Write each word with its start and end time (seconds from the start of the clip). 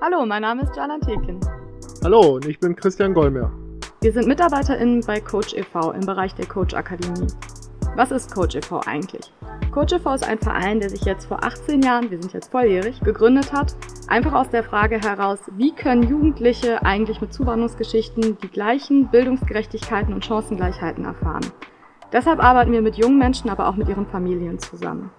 Hallo, 0.00 0.24
mein 0.24 0.42
Name 0.42 0.62
ist 0.62 0.76
Jana 0.76 0.96
Tekin. 1.00 1.40
Hallo, 2.04 2.36
und 2.36 2.46
ich 2.46 2.60
bin 2.60 2.76
Christian 2.76 3.12
Gollmer. 3.12 3.50
Wir 4.00 4.12
sind 4.12 4.28
MitarbeiterInnen 4.28 5.00
bei 5.04 5.18
Coach 5.18 5.54
e.V. 5.54 5.90
im 5.90 6.06
Bereich 6.06 6.32
der 6.36 6.46
Coach 6.46 6.72
Akademie. 6.72 7.26
Was 7.96 8.12
ist 8.12 8.32
Coach 8.32 8.54
e.V. 8.54 8.80
eigentlich? 8.86 9.32
Coach 9.72 9.92
e.V. 9.92 10.14
ist 10.14 10.24
ein 10.24 10.38
Verein, 10.38 10.78
der 10.78 10.88
sich 10.88 11.02
jetzt 11.02 11.26
vor 11.26 11.42
18 11.42 11.82
Jahren, 11.82 12.12
wir 12.12 12.22
sind 12.22 12.32
jetzt 12.32 12.52
volljährig, 12.52 13.00
gegründet 13.00 13.52
hat, 13.52 13.74
einfach 14.06 14.34
aus 14.34 14.48
der 14.50 14.62
Frage 14.62 15.00
heraus, 15.00 15.40
wie 15.56 15.72
können 15.72 16.04
Jugendliche 16.04 16.80
eigentlich 16.84 17.20
mit 17.20 17.32
Zuwanderungsgeschichten 17.32 18.38
die 18.40 18.48
gleichen 18.48 19.08
Bildungsgerechtigkeiten 19.08 20.14
und 20.14 20.24
Chancengleichheiten 20.24 21.06
erfahren. 21.06 21.44
Deshalb 22.12 22.40
arbeiten 22.40 22.70
wir 22.70 22.82
mit 22.82 22.96
jungen 22.98 23.18
Menschen, 23.18 23.50
aber 23.50 23.66
auch 23.66 23.74
mit 23.74 23.88
ihren 23.88 24.06
Familien 24.06 24.60
zusammen. 24.60 25.10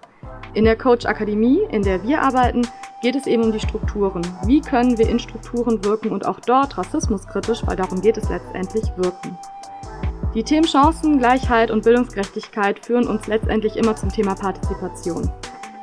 In 0.53 0.63
der 0.63 0.77
Coach 0.77 1.05
Akademie, 1.05 1.59
in 1.69 1.81
der 1.81 2.01
wir 2.03 2.21
arbeiten, 2.21 2.61
geht 3.01 3.15
es 3.15 3.27
eben 3.27 3.43
um 3.43 3.51
die 3.51 3.59
Strukturen. 3.59 4.21
Wie 4.45 4.61
können 4.61 4.97
wir 4.97 5.09
in 5.09 5.19
Strukturen 5.19 5.83
wirken 5.83 6.11
und 6.11 6.25
auch 6.25 6.39
dort 6.39 6.77
rassismuskritisch, 6.77 7.61
weil 7.65 7.75
darum 7.75 8.01
geht 8.01 8.17
es 8.17 8.29
letztendlich, 8.29 8.83
wirken. 8.97 9.37
Die 10.35 10.43
Themen 10.43 10.65
Chancen, 10.65 11.17
Gleichheit 11.17 11.71
und 11.71 11.83
Bildungsgerechtigkeit 11.83 12.85
führen 12.85 13.07
uns 13.07 13.25
letztendlich 13.27 13.75
immer 13.77 13.95
zum 13.95 14.09
Thema 14.09 14.35
Partizipation. 14.35 15.31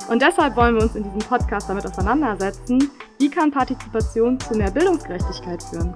Und 0.09 0.23
deshalb 0.23 0.55
wollen 0.57 0.77
wir 0.77 0.83
uns 0.83 0.95
in 0.95 1.03
diesem 1.03 1.19
Podcast 1.19 1.69
damit 1.69 1.85
auseinandersetzen, 1.85 2.91
wie 3.19 3.29
kann 3.29 3.51
Partizipation 3.51 4.39
zu 4.39 4.57
mehr 4.57 4.71
Bildungsgerechtigkeit 4.71 5.63
führen. 5.63 5.95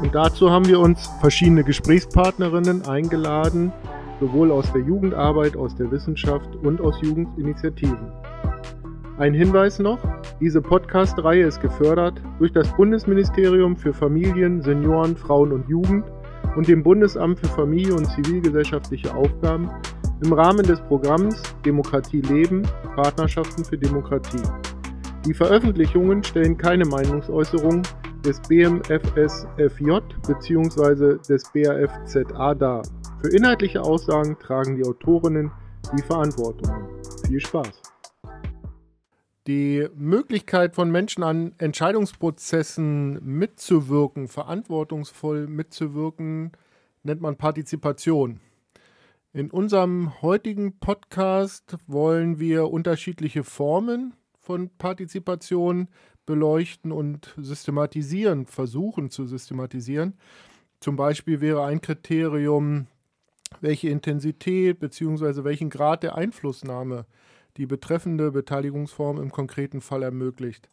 Und 0.00 0.14
dazu 0.14 0.50
haben 0.50 0.66
wir 0.66 0.78
uns 0.78 1.10
verschiedene 1.20 1.64
Gesprächspartnerinnen 1.64 2.86
eingeladen, 2.86 3.72
sowohl 4.20 4.52
aus 4.52 4.70
der 4.72 4.82
Jugendarbeit, 4.82 5.56
aus 5.56 5.74
der 5.74 5.90
Wissenschaft 5.90 6.54
und 6.62 6.80
aus 6.80 6.94
Jugendinitiativen. 7.02 8.12
Ein 9.20 9.34
Hinweis 9.34 9.78
noch, 9.78 9.98
diese 10.40 10.62
Podcast-Reihe 10.62 11.44
ist 11.44 11.60
gefördert 11.60 12.22
durch 12.38 12.54
das 12.54 12.74
Bundesministerium 12.74 13.76
für 13.76 13.92
Familien, 13.92 14.62
Senioren, 14.62 15.14
Frauen 15.14 15.52
und 15.52 15.68
Jugend 15.68 16.06
und 16.56 16.66
dem 16.66 16.82
Bundesamt 16.82 17.38
für 17.38 17.48
Familie 17.48 17.94
und 17.94 18.06
zivilgesellschaftliche 18.06 19.14
Aufgaben 19.14 19.68
im 20.24 20.32
Rahmen 20.32 20.64
des 20.64 20.80
Programms 20.80 21.42
Demokratie 21.66 22.22
leben, 22.22 22.62
Partnerschaften 22.96 23.62
für 23.62 23.76
Demokratie. 23.76 24.40
Die 25.26 25.34
Veröffentlichungen 25.34 26.24
stellen 26.24 26.56
keine 26.56 26.86
Meinungsäußerung 26.86 27.82
des 28.24 28.40
BMFSFJ 28.48 29.98
bzw. 30.26 31.18
des 31.28 31.42
BAFZA 31.52 32.54
dar. 32.54 32.80
Für 33.20 33.28
inhaltliche 33.36 33.82
Aussagen 33.82 34.38
tragen 34.38 34.76
die 34.76 34.84
Autorinnen 34.86 35.52
die 35.94 36.02
Verantwortung. 36.04 36.88
Viel 37.26 37.40
Spaß! 37.40 37.79
Die 39.46 39.88
Möglichkeit 39.96 40.74
von 40.74 40.90
Menschen 40.90 41.22
an 41.22 41.54
Entscheidungsprozessen 41.56 43.24
mitzuwirken, 43.24 44.28
verantwortungsvoll 44.28 45.46
mitzuwirken, 45.46 46.52
nennt 47.04 47.22
man 47.22 47.36
Partizipation. 47.36 48.40
In 49.32 49.50
unserem 49.50 50.20
heutigen 50.20 50.78
Podcast 50.78 51.78
wollen 51.86 52.38
wir 52.38 52.70
unterschiedliche 52.70 53.42
Formen 53.42 54.12
von 54.40 54.68
Partizipation 54.76 55.88
beleuchten 56.26 56.92
und 56.92 57.34
systematisieren, 57.38 58.44
versuchen 58.44 59.08
zu 59.08 59.24
systematisieren. 59.24 60.18
Zum 60.80 60.96
Beispiel 60.96 61.40
wäre 61.40 61.64
ein 61.64 61.80
Kriterium 61.80 62.88
welche 63.60 63.88
Intensität 63.88 64.80
bzw. 64.80 65.44
welchen 65.44 65.70
Grad 65.70 66.02
der 66.02 66.14
Einflussnahme 66.14 67.06
die 67.56 67.66
betreffende 67.66 68.30
Beteiligungsform 68.30 69.20
im 69.20 69.30
konkreten 69.30 69.80
Fall 69.80 70.02
ermöglicht. 70.02 70.68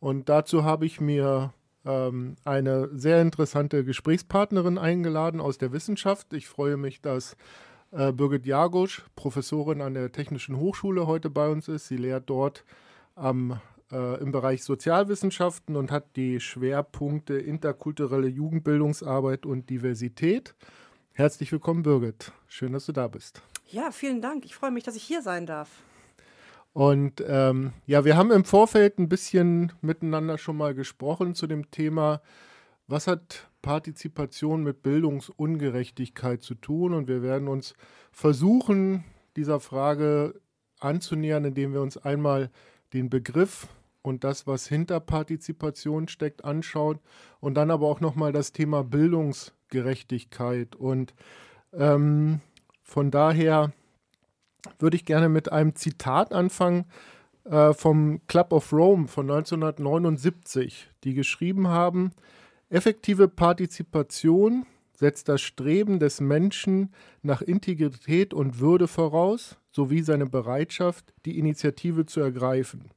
Und 0.00 0.28
dazu 0.28 0.64
habe 0.64 0.86
ich 0.86 1.00
mir 1.00 1.52
ähm, 1.84 2.36
eine 2.44 2.88
sehr 2.92 3.20
interessante 3.20 3.84
Gesprächspartnerin 3.84 4.78
eingeladen 4.78 5.40
aus 5.40 5.58
der 5.58 5.72
Wissenschaft. 5.72 6.32
Ich 6.32 6.48
freue 6.48 6.76
mich, 6.76 7.00
dass 7.00 7.36
äh, 7.92 8.12
Birgit 8.12 8.46
Jagusch, 8.46 9.04
Professorin 9.16 9.80
an 9.80 9.94
der 9.94 10.12
Technischen 10.12 10.56
Hochschule, 10.56 11.06
heute 11.06 11.30
bei 11.30 11.48
uns 11.48 11.68
ist. 11.68 11.88
Sie 11.88 11.96
lehrt 11.96 12.30
dort 12.30 12.64
am, 13.14 13.60
äh, 13.90 14.20
im 14.20 14.32
Bereich 14.32 14.64
Sozialwissenschaften 14.64 15.76
und 15.76 15.90
hat 15.90 16.16
die 16.16 16.40
Schwerpunkte 16.40 17.34
interkulturelle 17.34 18.28
Jugendbildungsarbeit 18.28 19.46
und 19.46 19.70
Diversität. 19.70 20.54
Herzlich 21.12 21.52
willkommen, 21.52 21.82
Birgit. 21.82 22.32
Schön, 22.48 22.72
dass 22.72 22.86
du 22.86 22.92
da 22.92 23.06
bist. 23.06 23.42
Ja, 23.70 23.90
vielen 23.90 24.22
Dank. 24.22 24.44
Ich 24.44 24.54
freue 24.54 24.70
mich, 24.70 24.84
dass 24.84 24.96
ich 24.96 25.02
hier 25.02 25.22
sein 25.22 25.46
darf. 25.46 25.68
Und 26.72 27.22
ähm, 27.26 27.72
ja, 27.86 28.04
wir 28.04 28.16
haben 28.16 28.30
im 28.30 28.44
Vorfeld 28.44 28.98
ein 28.98 29.08
bisschen 29.08 29.72
miteinander 29.82 30.38
schon 30.38 30.56
mal 30.56 30.74
gesprochen 30.74 31.34
zu 31.34 31.46
dem 31.46 31.70
Thema, 31.70 32.22
was 32.86 33.06
hat 33.06 33.48
Partizipation 33.60 34.62
mit 34.62 34.82
Bildungsungerechtigkeit 34.82 36.42
zu 36.42 36.54
tun? 36.54 36.94
Und 36.94 37.08
wir 37.08 37.22
werden 37.22 37.48
uns 37.48 37.74
versuchen, 38.10 39.04
dieser 39.36 39.60
Frage 39.60 40.40
anzunähern, 40.80 41.44
indem 41.44 41.72
wir 41.72 41.82
uns 41.82 41.96
einmal 41.96 42.50
den 42.92 43.10
Begriff 43.10 43.68
und 44.02 44.24
das, 44.24 44.46
was 44.46 44.66
hinter 44.66 44.98
Partizipation 44.98 46.08
steckt, 46.08 46.44
anschauen 46.44 46.98
und 47.40 47.54
dann 47.54 47.70
aber 47.70 47.86
auch 47.86 48.00
nochmal 48.00 48.32
das 48.32 48.52
Thema 48.52 48.82
Bildungsgerechtigkeit 48.82 49.62
Gerechtigkeit. 49.72 50.76
Und 50.76 51.14
ähm, 51.72 52.40
von 52.82 53.10
daher 53.10 53.72
würde 54.78 54.96
ich 54.96 55.04
gerne 55.04 55.28
mit 55.28 55.50
einem 55.50 55.74
Zitat 55.74 56.32
anfangen 56.32 56.84
äh, 57.44 57.72
vom 57.72 58.20
Club 58.26 58.52
of 58.52 58.72
Rome 58.72 59.08
von 59.08 59.30
1979, 59.30 60.90
die 61.04 61.14
geschrieben 61.14 61.68
haben, 61.68 62.12
effektive 62.70 63.28
Partizipation 63.28 64.66
setzt 64.94 65.28
das 65.28 65.40
Streben 65.40 65.98
des 65.98 66.20
Menschen 66.20 66.92
nach 67.22 67.42
Integrität 67.42 68.32
und 68.32 68.60
Würde 68.60 68.86
voraus, 68.86 69.58
sowie 69.72 70.02
seine 70.02 70.26
Bereitschaft, 70.26 71.12
die 71.24 71.38
Initiative 71.38 72.06
zu 72.06 72.20
ergreifen. 72.20 72.90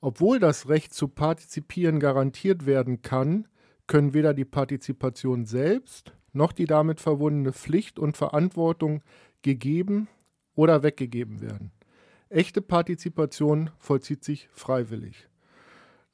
Obwohl 0.00 0.38
das 0.38 0.68
Recht 0.68 0.94
zu 0.94 1.08
partizipieren 1.08 1.98
garantiert 1.98 2.66
werden 2.66 3.02
kann, 3.02 3.48
können 3.86 4.14
weder 4.14 4.34
die 4.34 4.44
Partizipation 4.44 5.46
selbst 5.46 6.12
noch 6.32 6.52
die 6.52 6.66
damit 6.66 7.00
verbundene 7.00 7.52
Pflicht 7.52 7.98
und 7.98 8.16
Verantwortung 8.16 9.02
gegeben 9.42 10.06
oder 10.56 10.82
weggegeben 10.82 11.40
werden. 11.40 11.70
Echte 12.28 12.60
Partizipation 12.60 13.70
vollzieht 13.78 14.24
sich 14.24 14.48
freiwillig. 14.52 15.28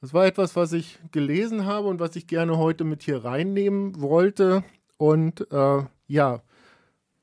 Das 0.02 0.12
war 0.12 0.26
etwas, 0.26 0.56
was 0.56 0.72
ich 0.72 0.98
gelesen 1.12 1.64
habe 1.64 1.88
und 1.88 2.00
was 2.00 2.16
ich 2.16 2.26
gerne 2.26 2.58
heute 2.58 2.84
mit 2.84 3.02
hier 3.02 3.24
reinnehmen 3.24 4.00
wollte 4.00 4.64
und 4.98 5.50
äh, 5.50 5.84
ja, 6.06 6.42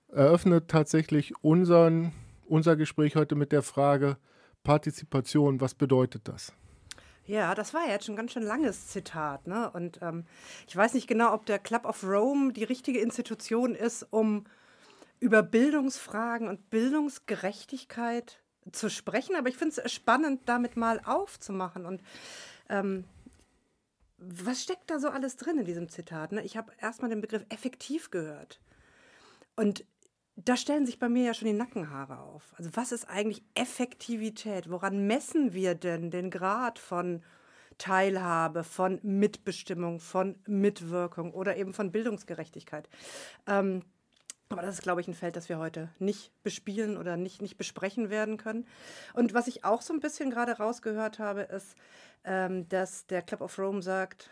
eröffnet 0.07 0.69
tatsächlich 0.69 1.33
unseren, 1.43 2.13
unser 2.47 2.75
Gespräch 2.75 3.15
heute 3.15 3.35
mit 3.35 3.51
der 3.51 3.61
Frage 3.61 4.17
Partizipation, 4.63 5.61
was 5.61 5.75
bedeutet 5.75 6.27
das? 6.27 6.53
Ja, 7.25 7.53
das 7.53 7.75
war 7.75 7.85
ja 7.85 7.91
jetzt 7.91 8.05
schon 8.05 8.15
ein 8.15 8.17
ganz 8.17 8.33
schön 8.33 8.43
langes 8.43 8.87
Zitat. 8.87 9.45
Ne? 9.45 9.69
Und 9.69 9.99
ähm, 10.01 10.25
ich 10.67 10.75
weiß 10.75 10.95
nicht 10.95 11.07
genau, 11.07 11.33
ob 11.33 11.45
der 11.45 11.59
Club 11.59 11.85
of 11.85 12.03
Rome 12.03 12.53
die 12.53 12.63
richtige 12.63 12.99
Institution 12.99 13.75
ist, 13.75 14.03
um 14.09 14.45
über 15.19 15.43
Bildungsfragen 15.43 16.47
und 16.47 16.69
Bildungsgerechtigkeit 16.69 18.41
zu 18.71 18.89
sprechen. 18.89 19.35
Aber 19.35 19.49
ich 19.49 19.57
finde 19.57 19.81
es 19.81 19.91
spannend, 19.91 20.41
damit 20.45 20.77
mal 20.77 21.01
aufzumachen. 21.03 21.85
Und 21.85 22.01
ähm, 22.69 23.05
was 24.17 24.63
steckt 24.63 24.89
da 24.89 24.99
so 24.99 25.09
alles 25.09 25.37
drin 25.37 25.57
in 25.57 25.65
diesem 25.65 25.89
Zitat? 25.89 26.31
Ne? 26.31 26.43
Ich 26.43 26.57
habe 26.57 26.71
erstmal 26.79 27.09
den 27.09 27.21
Begriff 27.21 27.45
effektiv 27.49 28.11
gehört. 28.11 28.59
Und 29.55 29.85
da 30.35 30.55
stellen 30.55 30.85
sich 30.85 30.99
bei 30.99 31.09
mir 31.09 31.25
ja 31.25 31.33
schon 31.33 31.47
die 31.47 31.53
Nackenhaare 31.53 32.19
auf. 32.19 32.53
Also 32.55 32.69
was 32.73 32.91
ist 32.91 33.09
eigentlich 33.09 33.43
Effektivität? 33.55 34.69
Woran 34.69 35.05
messen 35.05 35.53
wir 35.53 35.75
denn 35.75 36.11
den 36.11 36.29
Grad 36.29 36.79
von 36.79 37.23
Teilhabe, 37.77 38.63
von 38.63 38.99
Mitbestimmung, 39.03 39.99
von 39.99 40.35
Mitwirkung 40.45 41.33
oder 41.33 41.57
eben 41.57 41.73
von 41.73 41.91
Bildungsgerechtigkeit? 41.91 42.87
Ähm, 43.47 43.83
aber 44.51 44.63
das 44.63 44.75
ist, 44.75 44.81
glaube 44.81 44.99
ich, 44.99 45.07
ein 45.07 45.13
Feld, 45.13 45.35
das 45.35 45.47
wir 45.47 45.59
heute 45.59 45.89
nicht 45.99 46.31
bespielen 46.41 46.97
oder 46.97 47.17
nicht, 47.17 47.41
nicht 47.41 47.57
besprechen 47.57 48.09
werden 48.09 48.37
können. 48.37 48.65
Und 49.13 49.35
was 49.35 49.47
ich 49.47 49.63
auch 49.63 49.83
so 49.83 49.93
ein 49.93 49.99
bisschen 49.99 50.31
gerade 50.31 50.53
rausgehört 50.53 51.19
habe, 51.19 51.41
ist, 51.41 51.75
ähm, 52.23 52.67
dass 52.67 53.05
der 53.05 53.21
Club 53.21 53.41
of 53.41 53.59
Rome 53.59 53.83
sagt, 53.83 54.31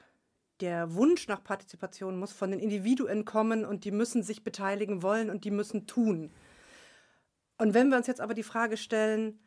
der 0.59 0.95
Wunsch 0.95 1.27
nach 1.27 1.43
Partizipation 1.43 2.17
muss 2.17 2.31
von 2.31 2.49
den 2.49 2.59
Individuen 2.59 3.25
kommen 3.25 3.63
und 3.63 3.85
die 3.85 3.91
müssen 3.91 4.23
sich 4.23 4.43
beteiligen 4.43 5.03
wollen 5.03 5.29
und 5.29 5.45
die 5.45 5.51
müssen 5.51 5.85
tun. 5.85 6.31
Und 7.59 7.75
wenn 7.75 7.89
wir 7.89 7.97
uns 7.97 8.07
jetzt 8.07 8.21
aber 8.21 8.33
die 8.33 8.41
Frage 8.41 8.75
stellen, 8.75 9.39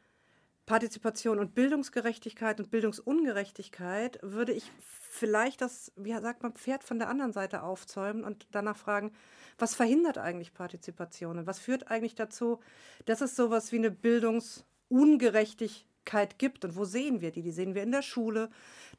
Partizipation 0.71 1.39
und 1.41 1.57
Bildungsgerechtigkeit 1.57 2.61
und 2.61 2.71
Bildungsungerechtigkeit, 2.71 4.21
würde 4.23 4.53
ich 4.53 4.71
vielleicht 5.11 5.61
das, 5.63 5.91
wie 5.97 6.13
sagt 6.13 6.45
man, 6.45 6.53
Pferd 6.53 6.85
von 6.85 7.01
der 7.01 7.09
anderen 7.09 7.33
Seite 7.33 7.65
aufzäumen 7.65 8.23
und 8.23 8.47
danach 8.53 8.77
fragen, 8.77 9.11
was 9.59 9.75
verhindert 9.75 10.17
eigentlich 10.17 10.55
Partizipation 10.55 11.39
und 11.39 11.49
was 11.49 11.59
führt 11.59 11.91
eigentlich 11.91 12.15
dazu, 12.15 12.61
dass 13.05 13.21
es 13.21 13.35
sowas 13.35 13.73
wie 13.73 13.79
eine 13.79 13.91
Bildungsungerechtigkeit 13.91 16.39
gibt. 16.39 16.65
Und 16.65 16.77
wo 16.77 16.85
sehen 16.85 17.21
wir 17.21 17.33
die? 17.33 17.43
Die 17.43 17.51
sehen 17.51 17.75
wir 17.75 17.83
in 17.83 17.91
der 17.91 18.03
Schule, 18.03 18.49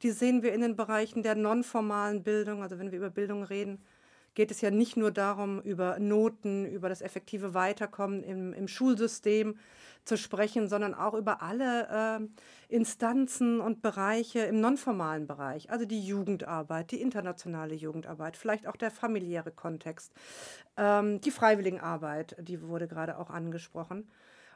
die 0.04 0.12
sehen 0.12 0.44
wir 0.44 0.52
in 0.52 0.60
den 0.60 0.76
Bereichen 0.76 1.24
der 1.24 1.36
nonformalen 1.36 2.22
Bildung. 2.22 2.64
Also 2.64 2.80
wenn 2.80 2.92
wir 2.92 2.98
über 2.98 3.12
Bildung 3.12 3.44
reden, 3.44 3.82
geht 4.34 4.52
es 4.52 4.62
ja 4.62 4.72
nicht 4.72 4.98
nur 4.98 5.12
darum, 5.12 5.62
über 5.62 6.00
Noten, 6.00 6.66
über 6.66 6.90
das 6.90 7.02
effektive 7.02 7.54
Weiterkommen 7.54 8.24
im, 8.24 8.54
im 8.54 8.68
Schulsystem 8.68 9.58
zu 10.04 10.18
sprechen, 10.18 10.68
sondern 10.68 10.94
auch 10.94 11.14
über 11.14 11.42
alle 11.42 12.20
äh, 12.70 12.76
Instanzen 12.76 13.62
und 13.62 13.82
Bereiche 13.82 14.40
im 14.40 14.60
nonformalen 14.60 15.28
Bereich, 15.28 15.70
also 15.70 15.86
die 15.86 16.02
Jugendarbeit, 16.02 16.92
die 16.92 17.02
internationale 17.02 17.76
Jugendarbeit, 17.76 18.36
vielleicht 18.36 18.68
auch 18.68 18.76
der 18.76 18.90
familiäre 18.92 19.52
Kontext, 19.52 20.12
ähm, 20.78 21.22
die 21.22 21.32
Freiwilligenarbeit, 21.32 22.36
die 22.40 22.62
wurde 22.64 22.88
gerade 22.88 23.18
auch 23.20 23.30
angesprochen. 23.30 24.10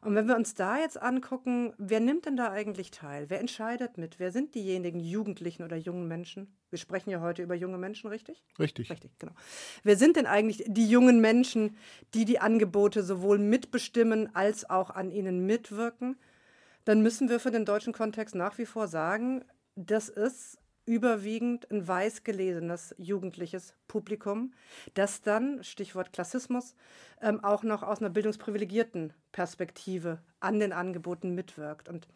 Und 0.06 0.14
wenn 0.14 0.28
wir 0.28 0.36
uns 0.36 0.54
da 0.54 0.78
jetzt 0.78 1.02
angucken, 1.02 1.74
wer 1.80 2.00
nimmt 2.00 2.28
denn 2.28 2.38
da 2.38 2.52
eigentlich 2.52 2.92
teil? 2.92 3.28
Wer 3.32 3.40
entscheidet 3.40 3.98
mit? 3.98 4.20
Wer 4.20 4.32
sind 4.32 4.54
diejenigen 4.54 5.00
Jugendlichen 5.00 5.64
oder 5.64 5.78
jungen 5.78 6.08
Menschen? 6.08 6.56
Wir 6.70 6.78
sprechen 6.78 7.10
ja 7.10 7.22
heute 7.22 7.42
über 7.42 7.56
junge 7.56 7.80
Menschen, 7.80 8.12
richtig? 8.12 8.44
Richtig. 8.60 8.92
Richtig, 8.92 9.18
genau. 9.18 9.34
Wer 9.82 9.98
sind 9.98 10.16
denn 10.16 10.28
eigentlich 10.28 10.64
die 10.68 10.88
jungen 10.88 11.22
Menschen, 11.22 11.76
die 12.14 12.24
die 12.24 12.38
Angebote 12.38 13.02
sowohl 13.02 13.40
mitbestimmen 13.40 14.30
als 14.36 14.70
auch 14.70 14.92
an 14.92 15.10
ihnen 15.10 15.48
mitwirken? 15.48 16.18
Dann 16.84 17.02
müssen 17.02 17.28
wir 17.28 17.40
für 17.40 17.50
den 17.50 17.66
deutschen 17.66 17.92
Kontext 17.92 18.36
nach 18.36 18.60
wie 18.60 18.68
vor 18.68 18.88
sagen, 18.88 19.44
das 19.76 20.08
ist 20.08 20.60
überwiegend 20.86 21.70
ein 21.72 21.88
weiß 21.88 22.24
gelesenes 22.24 22.94
jugendliches 22.98 23.74
Publikum, 23.88 24.54
das 24.94 25.22
dann, 25.22 25.64
Stichwort 25.64 26.14
Klassismus, 26.14 26.76
ähm, 27.22 27.44
auch 27.44 27.64
noch 27.64 27.84
aus 27.84 28.00
einer 28.00 28.10
bildungsprivilegierten 28.10 29.14
Perspektive 29.32 30.20
an 30.40 30.60
den 30.60 30.74
Angeboten 30.74 31.34
mitwirkt. 31.34 31.90
Und 31.90 32.08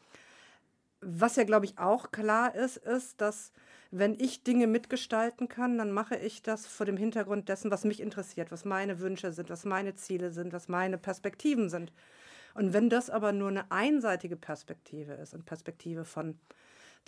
was 1.01 1.35
ja, 1.35 1.43
glaube 1.43 1.65
ich, 1.65 1.79
auch 1.79 2.11
klar 2.11 2.53
ist, 2.55 2.77
ist, 2.77 3.21
dass 3.21 3.51
wenn 3.91 4.19
ich 4.19 4.43
Dinge 4.43 4.67
mitgestalten 4.67 5.47
kann, 5.47 5.77
dann 5.77 5.91
mache 5.91 6.15
ich 6.15 6.43
das 6.43 6.67
vor 6.67 6.85
dem 6.85 6.97
Hintergrund 6.97 7.49
dessen, 7.49 7.71
was 7.71 7.85
mich 7.85 8.01
interessiert, 8.01 8.51
was 8.51 8.65
meine 8.65 8.99
Wünsche 8.99 9.31
sind, 9.31 9.49
was 9.49 9.65
meine 9.65 9.95
Ziele 9.95 10.31
sind, 10.31 10.53
was 10.53 10.67
meine 10.67 10.97
Perspektiven 10.97 11.69
sind. 11.69 11.91
Und 12.53 12.73
wenn 12.73 12.89
das 12.89 13.09
aber 13.09 13.31
nur 13.31 13.49
eine 13.49 13.71
einseitige 13.71 14.35
Perspektive 14.35 15.13
ist 15.13 15.33
und 15.33 15.45
Perspektive 15.45 16.05
von 16.05 16.37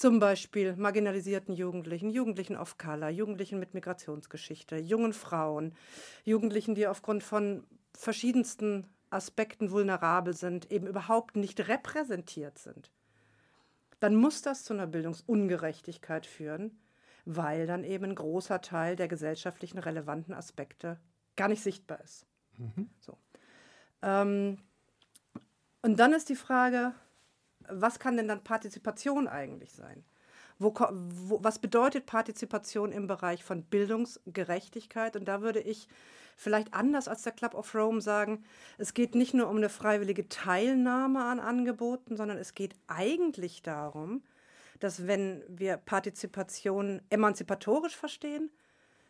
zum 0.02 0.20
Beispiel 0.20 0.76
marginalisierten 0.76 1.54
Jugendlichen, 1.54 2.10
Jugendlichen 2.10 2.58
of 2.58 2.80
Color, 2.80 3.10
Jugendlichen 3.10 3.60
mit 3.60 3.76
Migrationsgeschichte, 3.76 4.78
jungen 4.78 5.14
Frauen, 5.14 5.76
Jugendlichen, 6.24 6.74
die 6.74 6.88
aufgrund 6.88 7.22
von 7.22 7.64
verschiedensten 7.96 8.88
Aspekten 9.12 9.70
vulnerabel 9.70 10.34
sind, 10.34 10.72
eben 10.72 10.88
überhaupt 10.88 11.36
nicht 11.36 11.68
repräsentiert 11.68 12.58
sind. 12.58 12.90
Dann 14.00 14.16
muss 14.16 14.42
das 14.42 14.64
zu 14.64 14.74
einer 14.74 14.88
Bildungsungerechtigkeit 14.88 16.26
führen, 16.26 16.80
weil 17.26 17.68
dann 17.68 17.84
eben 17.84 18.06
ein 18.06 18.16
großer 18.16 18.60
Teil 18.60 18.96
der 18.96 19.08
gesellschaftlichen 19.08 19.78
relevanten 19.78 20.34
Aspekte 20.34 21.00
gar 21.36 21.48
nicht 21.48 21.62
sichtbar 21.62 22.02
ist. 22.02 22.26
Mhm. 22.58 22.90
So. 23.00 23.20
Ähm, 24.02 24.58
und 25.84 26.00
dann 26.00 26.14
ist 26.14 26.30
die 26.30 26.36
Frage, 26.36 26.96
was 27.74 28.00
kann 28.00 28.18
denn 28.18 28.28
dann 28.28 28.44
Partizipation 28.44 29.28
eigentlich 29.28 29.74
sein? 29.74 30.04
Wo, 30.60 30.74
wo, 30.74 31.44
was 31.44 31.60
bedeutet 31.60 32.06
Partizipation 32.06 32.92
im 32.92 33.08
Bereich 33.08 33.44
von 33.44 33.64
Bildungsgerechtigkeit? 33.64 35.16
Und 35.16 35.26
da 35.26 35.42
würde 35.42 35.60
ich 35.60 35.88
vielleicht 36.36 36.74
anders 36.74 37.08
als 37.08 37.24
der 37.24 37.34
Club 37.34 37.54
of 37.54 37.74
Rome 37.74 38.02
sagen, 38.02 38.44
es 38.78 38.94
geht 38.94 39.16
nicht 39.16 39.34
nur 39.34 39.50
um 39.50 39.58
eine 39.58 39.70
freiwillige 39.70 40.30
Teilnahme 40.30 41.24
an 41.24 41.40
Angeboten, 41.40 42.16
sondern 42.18 42.38
es 42.38 42.54
geht 42.54 42.76
eigentlich 42.88 43.62
darum, 43.62 44.24
dass 44.80 45.08
wenn 45.08 45.44
wir 45.48 45.78
Partizipation 45.78 47.02
emanzipatorisch 47.10 47.96
verstehen, 47.96 48.52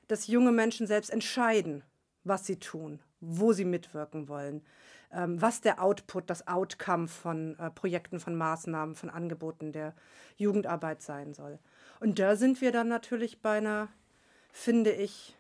dass 0.08 0.28
junge 0.28 0.52
Menschen 0.52 0.88
selbst 0.88 1.10
entscheiden, 1.10 1.84
was 2.24 2.46
sie 2.46 2.60
tun, 2.60 3.00
wo 3.22 3.54
sie 3.54 3.66
mitwirken 3.66 4.28
wollen, 4.28 4.62
ähm, 5.14 5.42
was 5.42 5.62
der 5.62 5.82
Output, 5.82 6.30
das 6.30 6.48
Outcome 6.48 7.08
von 7.08 7.58
äh, 7.60 7.70
Projekten, 7.72 8.20
von 8.20 8.36
Maßnahmen, 8.36 8.96
von 8.96 9.10
Angeboten 9.10 9.72
der 9.72 9.94
Jugendarbeit 10.38 11.02
sein 11.02 11.34
soll. 11.34 11.60
Und 12.00 12.20
da 12.20 12.36
sind 12.36 12.62
wir 12.62 12.72
dann 12.72 12.88
natürlich 12.88 13.42
bei 13.42 13.58
einer, 13.58 13.90
finde 14.52 14.92
ich, 14.92 15.36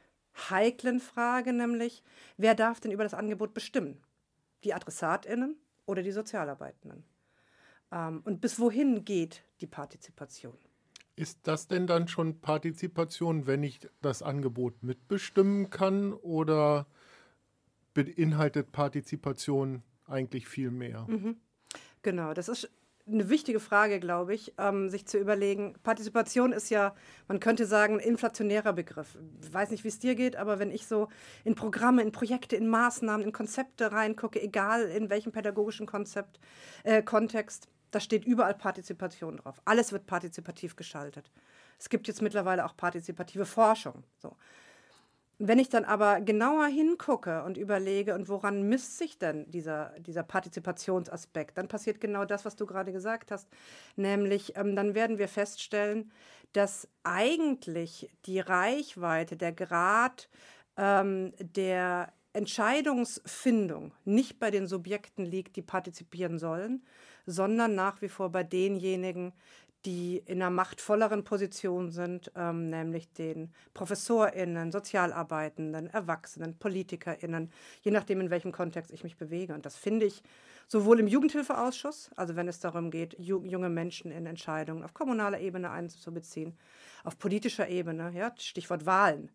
heiklen 0.50 1.00
Frage, 1.00 1.54
nämlich, 1.54 2.04
wer 2.38 2.56
darf 2.56 2.80
denn 2.80 2.92
über 2.92 3.04
das 3.04 3.14
Angebot 3.14 3.54
bestimmen? 3.54 4.02
Die 4.64 4.74
AdressatInnen 4.74 5.56
oder 5.86 6.04
die 6.04 6.12
Sozialarbeitenden? 6.12 7.04
Ähm, 7.92 8.22
und 8.24 8.42
bis 8.42 8.60
wohin 8.60 9.06
geht 9.06 9.44
die 9.62 9.68
Partizipation? 9.68 10.58
Ist 11.16 11.40
das 11.44 11.68
denn 11.68 11.88
dann 11.88 12.08
schon 12.08 12.40
Partizipation, 12.40 13.46
wenn 13.46 13.64
ich 13.64 13.88
das 14.02 14.24
Angebot 14.24 14.82
mitbestimmen 14.82 15.70
kann 15.70 16.14
oder 16.14 16.88
beinhaltet 17.94 18.72
Partizipation 18.72 19.84
eigentlich 20.08 20.48
viel 20.48 20.72
mehr. 20.72 21.06
Mhm. 21.08 21.38
Genau, 22.02 22.34
das 22.34 22.50
ist 22.50 22.70
eine 23.08 23.30
wichtige 23.30 23.60
Frage, 23.60 24.00
glaube 24.00 24.34
ich, 24.34 24.54
ähm, 24.58 24.90
sich 24.90 25.06
zu 25.06 25.18
überlegen. 25.18 25.76
Partizipation 25.84 26.52
ist 26.52 26.70
ja, 26.70 26.96
man 27.28 27.40
könnte 27.40 27.66
sagen, 27.66 27.96
ein 27.96 28.00
inflationärer 28.00 28.74
Begriff. 28.74 29.18
Ich 29.42 29.54
weiß 29.54 29.72
nicht, 29.72 29.84
wie 29.84 29.90
es 29.90 30.00
dir 30.00 30.16
geht, 30.16 30.36
aber 30.36 30.60
wenn 30.60 30.72
ich 30.72 30.86
so 30.86 31.08
in 31.44 31.56
Programme, 31.56 32.02
in 32.02 32.12
Projekte, 32.12 32.56
in 32.56 32.68
Maßnahmen, 32.68 33.26
in 33.26 33.32
Konzepte 33.32 33.92
reingucke, 33.92 34.42
egal 34.42 34.84
in 34.84 35.10
welchem 35.10 35.32
pädagogischen 35.32 35.88
Konzept, 35.88 36.40
äh, 36.84 37.02
Kontext, 37.02 37.68
da 37.92 38.00
steht 38.00 38.26
überall 38.26 38.54
Partizipation 38.54 39.38
drauf. 39.38 39.62
Alles 39.66 39.92
wird 39.92 40.06
partizipativ 40.06 40.76
gestaltet. 40.76 41.32
Es 41.78 41.90
gibt 41.90 42.08
jetzt 42.08 42.22
mittlerweile 42.22 42.66
auch 42.66 42.78
partizipative 42.78 43.46
Forschung. 43.46 44.04
So. 44.20 44.38
Wenn 45.44 45.58
ich 45.58 45.70
dann 45.70 45.86
aber 45.86 46.22
genauer 46.22 46.68
hingucke 46.68 47.44
und 47.44 47.58
überlege, 47.58 48.14
und 48.14 48.30
woran 48.30 48.70
misst 48.70 49.00
sich 49.00 49.18
denn 49.18 49.50
dieser, 49.50 49.92
dieser 49.98 50.22
Partizipationsaspekt, 50.22 51.58
dann 51.58 51.68
passiert 51.68 52.00
genau 52.00 52.26
das, 52.26 52.46
was 52.46 52.56
du 52.56 52.68
gerade 52.68 52.92
gesagt 52.92 53.32
hast. 53.32 53.50
Nämlich, 53.96 54.56
ähm, 54.56 54.76
dann 54.76 54.94
werden 54.94 55.18
wir 55.18 55.28
feststellen, 55.28 56.12
dass 56.54 56.88
eigentlich 57.02 58.16
die 58.28 58.40
Reichweite, 58.40 59.36
der 59.36 59.52
Grad 59.52 60.30
ähm, 60.78 61.34
der 61.40 62.14
Entscheidungsfindung 62.34 63.94
nicht 64.06 64.40
bei 64.40 64.52
den 64.52 64.68
Subjekten 64.68 65.26
liegt, 65.26 65.56
die 65.56 65.64
partizipieren 65.64 66.38
sollen, 66.38 66.86
sondern 67.26 67.74
nach 67.74 68.04
wie 68.04 68.10
vor 68.10 68.30
bei 68.32 68.44
denjenigen, 68.44 69.34
die 69.86 70.18
in 70.26 70.42
einer 70.42 70.52
machtvolleren 70.52 71.24
Position 71.24 71.92
sind, 71.92 72.32
ähm, 72.36 72.68
nämlich 72.68 73.12
den 73.14 73.52
ProfessorInnen, 73.74 74.72
Sozialarbeitenden, 74.72 75.88
Erwachsenen, 75.88 76.58
PolitikerInnen, 76.58 77.52
je 77.82 77.92
nachdem, 77.92 78.22
in 78.22 78.30
welchem 78.30 78.52
Kontext 78.52 78.92
ich 78.92 79.04
mich 79.04 79.18
bewege. 79.18 79.54
Und 79.54 79.66
das 79.66 79.76
finde 79.76 80.06
ich 80.06 80.22
sowohl 80.68 81.00
im 81.00 81.08
Jugendhilfeausschuss, 81.08 82.12
also 82.16 82.36
wenn 82.36 82.48
es 82.48 82.60
darum 82.60 82.92
geht, 82.92 83.18
ju 83.18 83.44
junge 83.44 83.70
Menschen 83.70 84.12
in 84.12 84.26
Entscheidungen 84.26 84.84
auf 84.84 84.94
kommunaler 84.94 85.40
Ebene 85.40 85.72
einzubeziehen, 85.72 86.58
auf 87.04 87.18
politischer 87.18 87.68
Ebene, 87.68 88.12
ja, 88.16 88.32
Stichwort 88.38 88.86
Wahlen. 88.86 89.32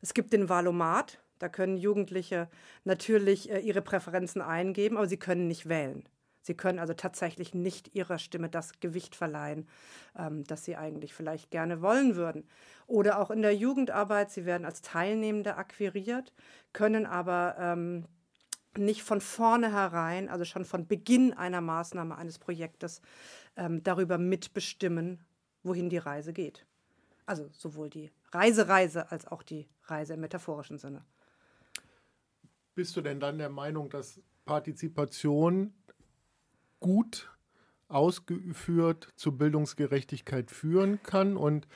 Es 0.00 0.14
gibt 0.14 0.32
den 0.32 0.48
Wahlomat, 0.48 1.20
da 1.38 1.48
können 1.48 1.76
Jugendliche 1.76 2.48
natürlich 2.84 3.50
äh, 3.50 3.60
ihre 3.60 3.82
Präferenzen 3.82 4.40
eingeben, 4.42 4.96
aber 4.96 5.08
sie 5.08 5.18
können 5.18 5.46
nicht 5.46 5.68
wählen. 5.68 6.04
Sie 6.42 6.54
können 6.54 6.78
also 6.78 6.94
tatsächlich 6.94 7.54
nicht 7.54 7.94
ihrer 7.94 8.18
Stimme 8.18 8.48
das 8.48 8.80
Gewicht 8.80 9.14
verleihen, 9.14 9.68
ähm, 10.16 10.44
das 10.44 10.64
sie 10.64 10.76
eigentlich 10.76 11.14
vielleicht 11.14 11.50
gerne 11.50 11.82
wollen 11.82 12.16
würden. 12.16 12.48
Oder 12.86 13.18
auch 13.18 13.30
in 13.30 13.42
der 13.42 13.54
Jugendarbeit, 13.54 14.30
sie 14.30 14.46
werden 14.46 14.64
als 14.64 14.82
Teilnehmende 14.82 15.56
akquiriert, 15.56 16.32
können 16.72 17.06
aber 17.06 17.56
ähm, 17.58 18.06
nicht 18.76 19.02
von 19.02 19.20
vornherein, 19.20 20.28
also 20.28 20.44
schon 20.44 20.64
von 20.64 20.86
Beginn 20.86 21.32
einer 21.32 21.60
Maßnahme, 21.60 22.16
eines 22.16 22.38
Projektes, 22.38 23.00
ähm, 23.56 23.82
darüber 23.82 24.16
mitbestimmen, 24.16 25.24
wohin 25.62 25.90
die 25.90 25.98
Reise 25.98 26.32
geht. 26.32 26.66
Also 27.26 27.48
sowohl 27.52 27.90
die 27.90 28.10
Reisereise 28.32 29.10
als 29.10 29.26
auch 29.26 29.42
die 29.42 29.68
Reise 29.84 30.14
im 30.14 30.20
metaphorischen 30.20 30.78
Sinne. 30.78 31.04
Bist 32.74 32.96
du 32.96 33.00
denn 33.00 33.20
dann 33.20 33.38
der 33.38 33.50
Meinung, 33.50 33.90
dass 33.90 34.20
Partizipation 34.44 35.74
gut 36.80 37.30
ausgeführt 37.88 39.08
zur 39.16 39.36
Bildungsgerechtigkeit 39.36 40.50
führen 40.50 41.02
kann. 41.02 41.36
Und 41.36 41.66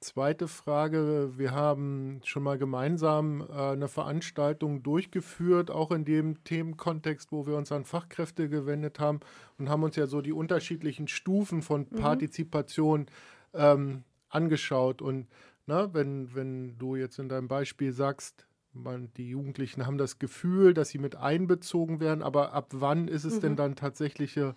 zweite 0.00 0.48
Frage, 0.48 1.32
wir 1.36 1.52
haben 1.52 2.20
schon 2.24 2.42
mal 2.42 2.56
gemeinsam 2.56 3.42
äh, 3.42 3.72
eine 3.72 3.88
Veranstaltung 3.88 4.82
durchgeführt, 4.82 5.70
auch 5.70 5.90
in 5.90 6.04
dem 6.04 6.42
Themenkontext, 6.44 7.32
wo 7.32 7.46
wir 7.46 7.56
uns 7.56 7.70
an 7.72 7.84
Fachkräfte 7.84 8.48
gewendet 8.48 8.98
haben 8.98 9.20
und 9.58 9.68
haben 9.68 9.82
uns 9.82 9.96
ja 9.96 10.06
so 10.06 10.20
die 10.22 10.32
unterschiedlichen 10.32 11.08
Stufen 11.08 11.62
von 11.62 11.86
mhm. 11.90 11.96
Partizipation 11.96 13.06
ähm, 13.52 14.04
angeschaut. 14.30 15.02
Und 15.02 15.26
na, 15.66 15.92
wenn, 15.92 16.34
wenn 16.34 16.78
du 16.78 16.96
jetzt 16.96 17.18
in 17.18 17.28
deinem 17.28 17.48
Beispiel 17.48 17.92
sagst, 17.92 18.46
man, 18.72 19.12
die 19.16 19.28
Jugendlichen 19.28 19.86
haben 19.86 19.98
das 19.98 20.18
Gefühl, 20.18 20.74
dass 20.74 20.90
sie 20.90 20.98
mit 20.98 21.16
einbezogen 21.16 22.00
werden, 22.00 22.22
aber 22.22 22.52
ab 22.52 22.68
wann 22.70 23.08
ist 23.08 23.24
es 23.24 23.36
mhm. 23.36 23.40
denn 23.40 23.56
dann 23.56 23.76
tatsächliche 23.76 24.54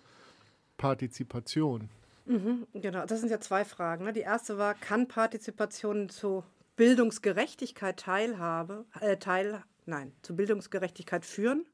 Partizipation? 0.76 1.88
Mhm, 2.26 2.66
genau, 2.72 3.04
das 3.06 3.20
sind 3.20 3.30
ja 3.30 3.40
zwei 3.40 3.64
Fragen. 3.64 4.04
Ne? 4.04 4.12
Die 4.12 4.20
erste 4.20 4.56
war, 4.56 4.74
kann 4.74 5.08
Partizipation 5.08 6.08
zu 6.08 6.44
Bildungsgerechtigkeit 6.76 7.98
Teilhabe, 7.98 8.86
äh, 9.00 9.16
Teil, 9.16 9.62
nein, 9.86 10.12
zu 10.22 10.34
Bildungsgerechtigkeit 10.34 11.24
führen? 11.24 11.66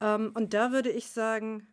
Ähm, 0.00 0.32
und 0.34 0.52
da 0.54 0.72
würde 0.72 0.90
ich 0.90 1.10
sagen, 1.10 1.66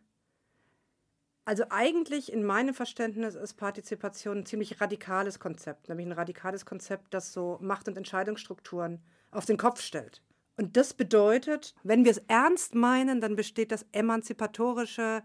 also 1.44 1.64
eigentlich 1.70 2.32
in 2.32 2.44
meinem 2.44 2.74
Verständnis 2.74 3.34
ist 3.34 3.54
Partizipation 3.54 4.38
ein 4.38 4.46
ziemlich 4.46 4.80
radikales 4.80 5.40
Konzept, 5.40 5.88
nämlich 5.88 6.06
ein 6.06 6.12
radikales 6.12 6.64
Konzept, 6.64 7.12
das 7.12 7.32
so 7.32 7.58
Macht- 7.60 7.88
und 7.88 7.96
Entscheidungsstrukturen 7.96 9.02
auf 9.30 9.46
den 9.46 9.56
Kopf 9.56 9.80
stellt. 9.80 10.22
Und 10.56 10.76
das 10.76 10.92
bedeutet, 10.92 11.74
wenn 11.82 12.04
wir 12.04 12.10
es 12.10 12.22
ernst 12.28 12.74
meinen, 12.74 13.20
dann 13.20 13.36
besteht 13.36 13.72
das 13.72 13.86
emanzipatorische 13.92 15.22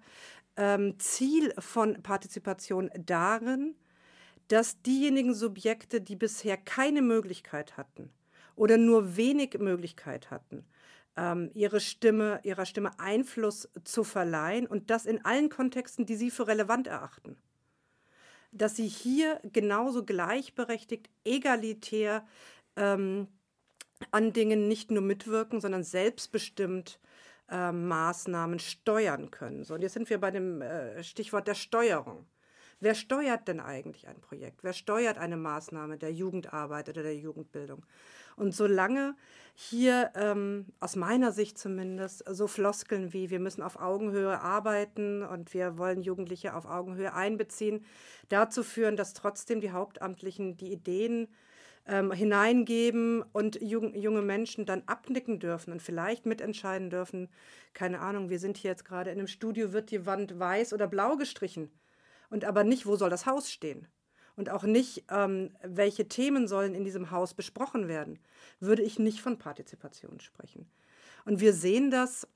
ähm, 0.55 0.97
Ziel 0.99 1.53
von 1.59 2.01
Partizipation 2.01 2.89
darin, 2.97 3.75
dass 4.47 4.81
diejenigen 4.81 5.33
Subjekte, 5.33 6.01
die 6.01 6.15
bisher 6.15 6.57
keine 6.57 7.01
Möglichkeit 7.01 7.77
hatten 7.77 8.11
oder 8.55 8.77
nur 8.77 9.17
wenig 9.17 9.57
Möglichkeit 9.59 10.31
hatten, 10.31 10.65
ähm, 11.17 11.49
ihre 11.53 11.79
Stimme, 11.79 12.39
ihrer 12.43 12.65
Stimme 12.65 12.99
Einfluss 12.99 13.69
zu 13.83 14.03
verleihen 14.03 14.67
und 14.67 14.89
das 14.89 15.05
in 15.05 15.23
allen 15.25 15.49
Kontexten, 15.49 16.05
die 16.05 16.15
sie 16.15 16.31
für 16.31 16.47
relevant 16.47 16.87
erachten. 16.87 17.37
Dass 18.51 18.75
sie 18.75 18.87
hier 18.87 19.41
genauso 19.43 20.05
gleichberechtigt, 20.05 21.09
egalitär 21.25 22.25
ähm, 22.75 23.27
an 24.11 24.33
Dingen 24.33 24.67
nicht 24.67 24.91
nur 24.91 25.01
mitwirken, 25.01 25.61
sondern 25.61 25.83
selbstbestimmt 25.83 26.99
äh, 27.49 27.71
Maßnahmen 27.71 28.59
steuern 28.59 29.31
können. 29.31 29.63
So, 29.63 29.75
und 29.75 29.81
jetzt 29.81 29.93
sind 29.93 30.09
wir 30.09 30.19
bei 30.19 30.31
dem 30.31 30.61
äh, 30.61 31.03
Stichwort 31.03 31.47
der 31.47 31.55
Steuerung. 31.55 32.25
Wer 32.81 32.93
steuert 32.93 33.47
denn 33.47 33.61
eigentlich 33.61 34.07
ein 34.07 34.19
Projekt? 34.19 34.63
Wer 34.63 34.73
steuert 34.73 35.17
eine 35.17 35.37
Maßnahme 35.37 35.97
der 35.97 36.11
Jugendarbeit 36.11 36.89
oder 36.89 37.03
der 37.03 37.15
Jugendbildung? 37.15 37.85
Und 38.35 38.53
solange 38.53 39.15
hier 39.53 40.11
ähm, 40.15 40.65
aus 40.81 40.97
meiner 40.97 41.31
Sicht 41.31 41.57
zumindest 41.57 42.25
so 42.29 42.47
Floskeln 42.47 43.13
wie 43.13 43.29
wir 43.29 43.39
müssen 43.39 43.61
auf 43.61 43.79
Augenhöhe 43.79 44.41
arbeiten 44.41 45.23
und 45.23 45.53
wir 45.53 45.77
wollen 45.77 46.01
Jugendliche 46.01 46.53
auf 46.53 46.65
Augenhöhe 46.65 47.13
einbeziehen, 47.13 47.85
dazu 48.27 48.61
führen, 48.61 48.97
dass 48.97 49.13
trotzdem 49.13 49.61
die 49.61 49.71
Hauptamtlichen 49.71 50.57
die 50.57 50.73
Ideen 50.73 51.29
ähm, 51.87 52.11
hineingeben 52.11 53.23
und 53.33 53.61
jung, 53.61 53.93
junge 53.95 54.21
Menschen 54.21 54.65
dann 54.65 54.83
abnicken 54.85 55.39
dürfen 55.39 55.71
und 55.71 55.81
vielleicht 55.81 56.25
mitentscheiden 56.25 56.89
dürfen. 56.89 57.29
Keine 57.73 57.99
Ahnung, 57.99 58.29
wir 58.29 58.39
sind 58.39 58.57
hier 58.57 58.71
jetzt 58.71 58.85
gerade 58.85 59.11
in 59.11 59.19
einem 59.19 59.27
Studio, 59.27 59.73
wird 59.73 59.91
die 59.91 60.05
Wand 60.05 60.39
weiß 60.39 60.73
oder 60.73 60.87
blau 60.87 61.15
gestrichen 61.15 61.71
und 62.29 62.45
aber 62.45 62.63
nicht, 62.63 62.85
wo 62.85 62.95
soll 62.95 63.09
das 63.09 63.25
Haus 63.25 63.51
stehen 63.51 63.87
und 64.35 64.49
auch 64.49 64.63
nicht, 64.63 65.05
ähm, 65.09 65.51
welche 65.63 66.07
Themen 66.07 66.47
sollen 66.47 66.75
in 66.75 66.83
diesem 66.83 67.11
Haus 67.11 67.33
besprochen 67.33 67.87
werden, 67.87 68.19
würde 68.59 68.83
ich 68.83 68.99
nicht 68.99 69.21
von 69.21 69.37
Partizipation 69.37 70.19
sprechen. 70.19 70.69
Und 71.25 71.39
wir 71.39 71.53
sehen 71.53 71.91
das 71.91 72.27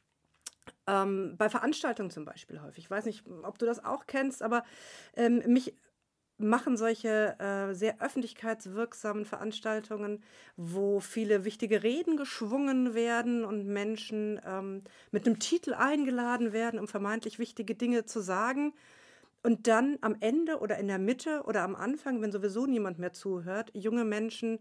ähm, 0.87 1.35
bei 1.37 1.49
Veranstaltungen 1.49 2.09
zum 2.09 2.25
Beispiel 2.25 2.61
häufig. 2.61 2.85
Ich 2.85 2.91
weiß 2.91 3.05
nicht, 3.05 3.23
ob 3.43 3.57
du 3.57 3.65
das 3.65 3.83
auch 3.83 4.05
kennst, 4.07 4.41
aber 4.41 4.63
ähm, 5.15 5.43
mich 5.47 5.75
machen 6.39 6.77
solche 6.77 7.35
äh, 7.39 7.73
sehr 7.73 8.01
öffentlichkeitswirksamen 8.01 9.25
Veranstaltungen, 9.25 10.23
wo 10.55 10.99
viele 10.99 11.45
wichtige 11.45 11.83
Reden 11.83 12.17
geschwungen 12.17 12.93
werden 12.93 13.43
und 13.43 13.67
Menschen 13.67 14.39
ähm, 14.45 14.83
mit 15.11 15.25
einem 15.25 15.39
Titel 15.39 15.73
eingeladen 15.73 16.53
werden, 16.53 16.79
um 16.79 16.87
vermeintlich 16.87 17.39
wichtige 17.39 17.75
Dinge 17.75 18.05
zu 18.05 18.21
sagen. 18.21 18.73
Und 19.41 19.67
dann 19.67 19.97
am 20.01 20.17
Ende 20.19 20.59
oder 20.59 20.77
in 20.77 20.87
der 20.87 20.99
Mitte 20.99 21.43
oder 21.45 21.63
am 21.63 21.75
Anfang, 21.75 22.21
wenn 22.21 22.31
sowieso 22.31 22.65
niemand 22.65 22.99
mehr 22.99 23.13
zuhört, 23.13 23.71
junge 23.73 24.03
Menschen 24.03 24.59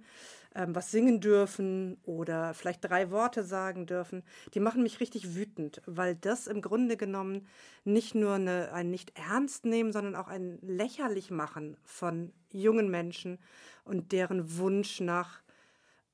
ähm, 0.55 0.75
was 0.75 0.91
singen 0.91 1.21
dürfen 1.21 1.99
oder 2.05 2.55
vielleicht 2.55 2.85
drei 2.85 3.11
Worte 3.11 3.45
sagen 3.45 3.87
dürfen, 3.87 4.23
die 4.55 4.61
machen 4.61 4.83
mich 4.83 4.99
richtig 5.01 5.35
wütend, 5.35 5.83
weil 5.87 6.15
das 6.17 6.47
im 6.47 6.63
Grunde 6.63 6.97
genommen 6.97 7.47
nicht 7.85 8.15
nur 8.15 8.35
eine, 8.35 8.73
ein 8.73 8.91
nicht 8.91 9.19
ernst 9.19 9.65
nehmen, 9.65 9.93
sondern 9.93 10.17
auch 10.17 10.29
ein 10.29 10.59
lächerlich 10.63 11.31
machen 11.31 11.77
von 11.85 12.33
jungen 12.51 12.91
Menschen 12.91 13.39
und 13.85 14.13
deren 14.13 14.59
Wunsch 14.59 15.01
nach 15.01 15.43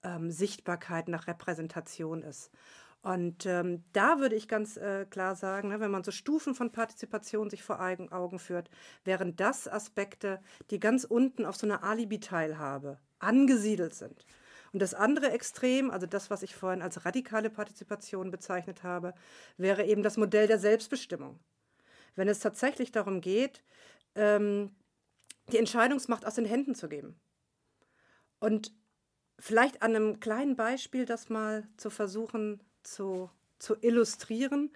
ähm, 0.02 0.30
Sichtbarkeit, 0.30 1.08
nach 1.08 1.26
Repräsentation 1.26 2.22
ist. 2.22 2.50
Und 3.04 3.44
ähm, 3.44 3.84
da 3.92 4.18
würde 4.18 4.34
ich 4.34 4.48
ganz 4.48 4.78
äh, 4.78 5.04
klar 5.04 5.36
sagen, 5.36 5.68
ne, 5.68 5.78
wenn 5.78 5.90
man 5.90 6.02
so 6.02 6.10
Stufen 6.10 6.54
von 6.54 6.72
Partizipation 6.72 7.50
sich 7.50 7.62
vor 7.62 7.78
Augen, 7.78 8.38
führt, 8.38 8.70
wären 9.04 9.36
das 9.36 9.68
Aspekte, 9.68 10.40
die 10.70 10.80
ganz 10.80 11.04
unten 11.04 11.44
auf 11.44 11.54
so 11.54 11.66
einer 11.66 11.84
Alibi-Teilhabe 11.84 12.98
angesiedelt 13.18 13.92
sind. 13.92 14.24
Und 14.72 14.80
das 14.80 14.94
andere 14.94 15.32
Extrem, 15.32 15.90
also 15.90 16.06
das, 16.06 16.30
was 16.30 16.42
ich 16.42 16.56
vorhin 16.56 16.80
als 16.80 17.04
radikale 17.04 17.50
Partizipation 17.50 18.30
bezeichnet 18.30 18.82
habe, 18.84 19.12
wäre 19.58 19.84
eben 19.84 20.02
das 20.02 20.16
Modell 20.16 20.46
der 20.46 20.58
Selbstbestimmung. 20.58 21.38
Wenn 22.16 22.28
es 22.28 22.38
tatsächlich 22.38 22.90
darum 22.90 23.20
geht, 23.20 23.62
ähm, 24.14 24.74
die 25.52 25.58
Entscheidungsmacht 25.58 26.24
aus 26.24 26.36
den 26.36 26.46
Händen 26.46 26.74
zu 26.74 26.88
geben. 26.88 27.20
Und 28.40 28.72
vielleicht 29.38 29.82
an 29.82 29.94
einem 29.94 30.20
kleinen 30.20 30.56
Beispiel 30.56 31.04
das 31.04 31.28
mal 31.28 31.68
zu 31.76 31.90
versuchen 31.90 32.62
zu, 32.84 33.30
zu 33.58 33.76
illustrieren. 33.80 34.70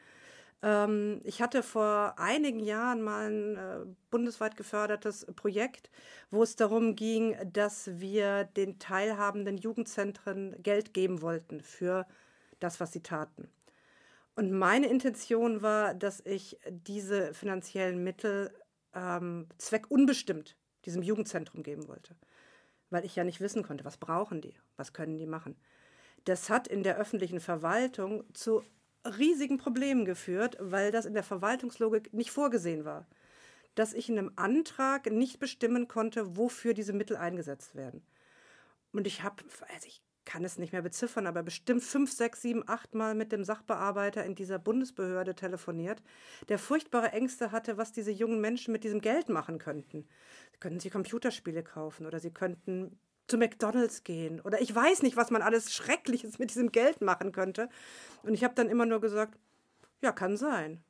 Ähm, 0.62 1.20
ich 1.24 1.40
hatte 1.40 1.62
vor 1.62 2.14
einigen 2.18 2.60
Jahren 2.60 3.02
mal 3.02 3.30
ein 3.30 3.56
äh, 3.56 3.86
bundesweit 4.10 4.56
gefördertes 4.56 5.26
Projekt, 5.36 5.90
wo 6.30 6.42
es 6.42 6.56
darum 6.56 6.96
ging, 6.96 7.36
dass 7.52 8.00
wir 8.00 8.44
den 8.44 8.78
teilhabenden 8.78 9.56
Jugendzentren 9.56 10.60
Geld 10.62 10.94
geben 10.94 11.22
wollten 11.22 11.60
für 11.60 12.06
das, 12.60 12.80
was 12.80 12.92
sie 12.92 13.02
taten. 13.02 13.48
Und 14.34 14.52
meine 14.52 14.88
Intention 14.88 15.62
war, 15.62 15.94
dass 15.94 16.20
ich 16.24 16.58
diese 16.68 17.34
finanziellen 17.34 18.02
Mittel 18.02 18.52
ähm, 18.94 19.48
zweckunbestimmt 19.58 20.56
diesem 20.84 21.02
Jugendzentrum 21.02 21.62
geben 21.62 21.88
wollte. 21.88 22.14
Weil 22.90 23.04
ich 23.04 23.16
ja 23.16 23.24
nicht 23.24 23.40
wissen 23.40 23.62
konnte, 23.62 23.84
was 23.84 23.96
brauchen 23.96 24.40
die, 24.40 24.54
was 24.76 24.92
können 24.92 25.18
die 25.18 25.26
machen. 25.26 25.56
Das 26.24 26.50
hat 26.50 26.68
in 26.68 26.82
der 26.82 26.96
öffentlichen 26.96 27.40
Verwaltung 27.40 28.24
zu 28.34 28.62
riesigen 29.04 29.58
Problemen 29.58 30.04
geführt, 30.04 30.56
weil 30.60 30.90
das 30.90 31.06
in 31.06 31.14
der 31.14 31.22
Verwaltungslogik 31.22 32.12
nicht 32.12 32.30
vorgesehen 32.30 32.84
war. 32.84 33.06
Dass 33.74 33.92
ich 33.92 34.08
in 34.08 34.18
einem 34.18 34.32
Antrag 34.36 35.10
nicht 35.10 35.38
bestimmen 35.38 35.88
konnte, 35.88 36.36
wofür 36.36 36.74
diese 36.74 36.92
Mittel 36.92 37.16
eingesetzt 37.16 37.74
werden. 37.74 38.02
Und 38.92 39.06
ich 39.06 39.22
habe, 39.22 39.44
also 39.72 39.86
ich 39.86 40.02
kann 40.28 40.44
es 40.44 40.58
nicht 40.58 40.72
mehr 40.72 40.82
beziffern, 40.82 41.26
aber 41.26 41.42
bestimmt 41.42 41.82
fünf, 41.82 42.12
sechs, 42.12 42.42
sieben, 42.42 42.62
acht 42.66 42.94
Mal 42.94 43.14
mit 43.14 43.32
dem 43.32 43.44
Sachbearbeiter 43.44 44.24
in 44.24 44.34
dieser 44.34 44.58
Bundesbehörde 44.58 45.34
telefoniert, 45.34 46.02
der 46.50 46.58
furchtbare 46.58 47.12
Ängste 47.12 47.50
hatte, 47.50 47.78
was 47.78 47.92
diese 47.92 48.10
jungen 48.10 48.40
Menschen 48.40 48.72
mit 48.72 48.84
diesem 48.84 49.00
Geld 49.00 49.30
machen 49.30 49.58
könnten. 49.58 50.06
Sie 50.52 50.58
könnten 50.58 50.80
sie 50.80 50.90
Computerspiele 50.90 51.62
kaufen 51.62 52.04
oder 52.04 52.20
sie 52.20 52.30
könnten 52.30 52.98
zu 53.28 53.36
McDonald's 53.38 54.04
gehen 54.04 54.40
oder 54.40 54.60
ich 54.60 54.74
weiß 54.74 55.02
nicht, 55.02 55.16
was 55.16 55.30
man 55.30 55.42
alles 55.42 55.72
Schreckliches 55.72 56.38
mit 56.38 56.50
diesem 56.50 56.72
Geld 56.72 57.00
machen 57.00 57.32
könnte. 57.32 57.68
Und 58.22 58.34
ich 58.34 58.42
habe 58.42 58.54
dann 58.54 58.68
immer 58.68 58.86
nur 58.86 59.00
gesagt, 59.00 59.38
ja, 60.00 60.12
kann 60.12 60.36
sein. 60.36 60.82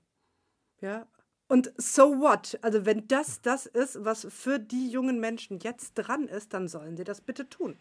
Ja. 0.80 1.06
Und 1.48 1.72
so 1.76 2.20
what? 2.20 2.58
Also 2.62 2.86
wenn 2.86 3.08
das 3.08 3.40
das 3.42 3.66
ist, 3.66 4.04
was 4.04 4.26
für 4.30 4.58
die 4.58 4.88
jungen 4.88 5.18
Menschen 5.18 5.58
jetzt 5.58 5.94
dran 5.94 6.28
ist, 6.28 6.54
dann 6.54 6.68
sollen 6.68 6.96
sie 6.96 7.04
das 7.04 7.20
bitte 7.20 7.48
tun. 7.48 7.76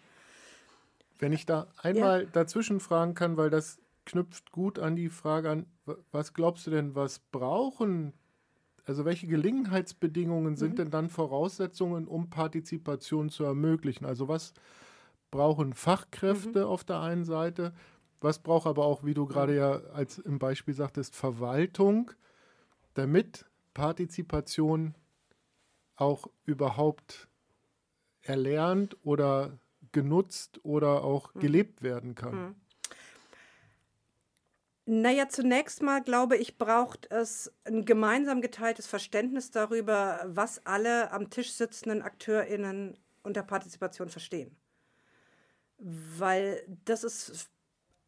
Wenn 1.20 1.34
ich 1.34 1.46
da 1.46 1.68
einmal 1.82 2.24
ja. 2.24 2.30
dazwischen 2.32 2.80
fragen 2.80 3.14
kann, 3.14 3.38
weil 3.38 3.50
das 3.50 3.80
knüpft 4.06 4.52
gut 4.52 4.80
an 4.80 4.96
die 4.96 5.10
Frage 5.10 5.50
an, 5.50 5.66
was 6.12 6.34
glaubst 6.34 6.66
du 6.66 6.72
denn, 6.72 6.96
was 6.96 7.20
brauchen 7.20 8.14
also 8.88 9.04
welche 9.04 9.28
Gelegenheitsbedingungen 9.28 10.56
sind 10.56 10.72
mhm. 10.72 10.76
denn 10.78 10.92
dann 10.92 11.10
Voraussetzungen, 11.10 12.08
um 12.08 12.30
Partizipation 12.30 13.30
zu 13.30 13.44
ermöglichen? 13.44 14.06
Also 14.06 14.30
was 14.30 14.54
brauchen 15.30 15.74
Fachkräfte 15.74 16.62
mhm. 16.62 16.66
auf 16.68 16.86
der 16.86 17.02
einen 17.02 17.26
Seite? 17.26 17.74
Was 18.22 18.40
braucht 18.40 18.66
aber 18.66 18.86
auch, 18.86 19.04
wie 19.04 19.14
du 19.14 19.26
gerade 19.26 19.56
ja 19.58 19.72
als 19.94 20.20
im 20.20 20.40
Beispiel 20.40 20.74
sagtest, 20.74 21.18
Verwaltung, 21.18 22.12
damit 22.94 23.46
Partizipation 23.74 24.96
auch 25.98 26.30
überhaupt 26.46 27.28
erlernt 28.22 28.96
oder 29.04 29.60
genutzt 29.92 30.62
oder 30.64 31.04
auch 31.04 31.36
mhm. 31.36 31.40
gelebt 31.42 31.82
werden 31.82 32.16
kann? 32.16 32.56
Naja, 34.90 35.28
zunächst 35.30 35.82
mal 35.84 36.02
glaube 36.02 36.38
ich, 36.38 36.58
braucht 36.58 37.12
es 37.12 37.52
ein 37.66 37.84
gemeinsam 37.86 38.42
geteiltes 38.42 38.88
Verständnis 38.88 39.52
darüber, 39.52 40.22
was 40.26 40.66
alle 40.66 41.12
am 41.12 41.30
Tisch 41.30 41.52
sitzenden 41.52 42.02
AkteurInnen 42.02 42.98
unter 43.22 43.44
Partizipation 43.44 44.10
verstehen. 44.10 44.56
Weil 45.80 46.64
das 46.86 47.04
ist 47.04 47.50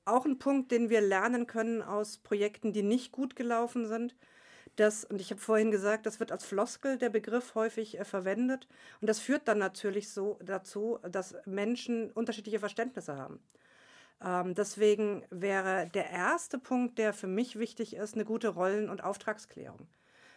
auch 0.06 0.26
ein 0.26 0.40
Punkt, 0.40 0.72
den 0.72 0.90
wir 0.90 1.02
lernen 1.02 1.48
können 1.48 1.82
aus 1.82 2.18
Projekten, 2.18 2.74
die 2.74 2.84
nicht 2.84 3.12
gut 3.12 3.36
gelaufen 3.36 3.88
sind, 3.88 4.16
Das, 4.78 5.06
und 5.06 5.22
ich 5.22 5.32
habe 5.32 5.42
vorhin 5.42 5.72
gesagt, 5.72 6.08
das 6.08 6.20
wird 6.22 6.32
als 6.34 6.46
Floskel 6.46 6.98
der 6.98 7.10
Begriff 7.12 7.56
häufig 7.56 8.00
äh, 8.00 8.06
verwendet. 8.06 8.68
Und 9.02 9.10
das 9.10 9.20
führt 9.20 9.48
dann 9.48 9.60
natürlich 9.60 10.10
so 10.12 10.40
dazu, 10.44 11.00
dass 11.10 11.36
Menschen 11.46 12.12
unterschiedliche 12.14 12.60
Verständnisse 12.60 13.18
haben. 13.18 13.42
Ähm, 14.24 14.54
deswegen 14.54 15.24
wäre 15.30 15.90
der 15.94 16.10
erste 16.10 16.58
Punkt, 16.58 16.98
der 16.98 17.14
für 17.14 17.28
mich 17.28 17.58
wichtig 17.58 17.96
ist, 17.96 18.16
eine 18.16 18.26
gute 18.26 18.50
Rollen- 18.50 18.90
und 18.90 19.04
Auftragsklärung. 19.04 19.88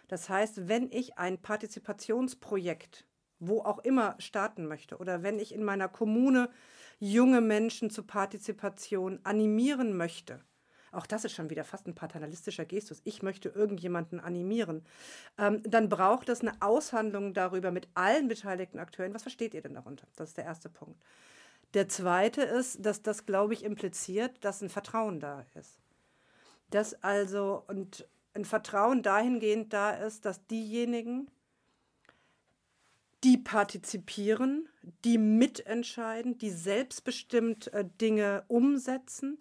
Das 0.09 0.29
heißt, 0.29 0.69
wenn 0.69 0.91
ich 0.91 1.19
ein 1.19 1.39
Partizipationsprojekt, 1.41 3.07
wo 3.39 3.63
auch 3.63 3.79
immer, 3.81 4.15
starten 4.19 4.67
möchte 4.67 4.99
oder 4.99 5.23
wenn 5.23 5.39
ich 5.39 5.55
in 5.55 5.65
meiner 5.65 5.89
Kommune 5.89 6.51
junge 7.01 7.41
Menschen 7.41 7.91
zur 7.91 8.07
Partizipation 8.07 9.19
animieren 9.25 9.97
möchte, 9.97 10.45
auch 10.93 11.07
das 11.07 11.25
ist 11.25 11.33
schon 11.33 11.49
wieder 11.49 11.65
fast 11.65 11.87
ein 11.87 11.95
paternalistischer 11.95 12.67
Gestus. 12.67 13.01
Ich 13.05 13.23
möchte 13.23 13.49
irgendjemanden 13.49 14.21
animieren. 14.21 14.85
Ähm, 15.39 15.63
dann 15.65 15.89
braucht 15.89 16.29
es 16.29 16.43
eine 16.43 16.53
Aushandlung 16.61 17.33
darüber 17.33 17.71
mit 17.71 17.89
allen 17.95 18.29
beteiligten 18.29 18.79
Akteuren. 18.79 19.15
Was 19.15 19.23
versteht 19.23 19.55
ihr 19.55 19.63
denn 19.63 19.75
darunter? 19.75 20.07
Das 20.17 20.29
ist 20.29 20.37
der 20.37 20.45
erste 20.45 20.69
Punkt. 20.69 21.03
Der 21.75 21.89
zweite 21.89 22.43
ist, 22.43 22.85
dass 22.85 23.03
das, 23.03 23.25
glaube 23.25 23.55
ich, 23.55 23.65
impliziert, 23.65 24.45
dass 24.45 24.63
ein 24.63 24.69
Vertrauen 24.69 25.21
da 25.21 25.47
ist. 25.55 25.81
Dass 26.71 27.03
also 27.03 27.65
und 27.67 28.07
ein 28.35 28.45
Vertrauen 28.45 29.03
dahingehend 29.03 29.73
da 29.73 29.93
ist, 29.93 30.25
dass 30.25 30.47
diejenigen, 30.47 31.31
die 33.25 33.39
partizipieren, 33.39 34.69
die 35.05 35.19
mitentscheiden, 35.19 36.39
die 36.39 36.51
selbstbestimmt 36.51 37.73
äh, 37.73 37.85
Dinge 38.01 38.45
umsetzen, 38.49 39.39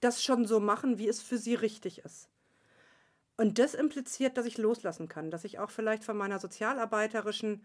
das 0.00 0.22
schon 0.22 0.46
so 0.46 0.58
machen, 0.58 0.98
wie 0.98 1.08
es 1.08 1.22
für 1.22 1.38
sie 1.38 1.54
richtig 1.54 1.98
ist. 2.00 2.28
Und 3.36 3.58
das 3.58 3.74
impliziert, 3.74 4.36
dass 4.36 4.46
ich 4.46 4.58
loslassen 4.58 5.08
kann, 5.08 5.32
dass 5.32 5.44
ich 5.44 5.58
auch 5.58 5.70
vielleicht 5.70 6.04
von 6.04 6.16
meiner 6.16 6.38
sozialarbeiterischen 6.38 7.64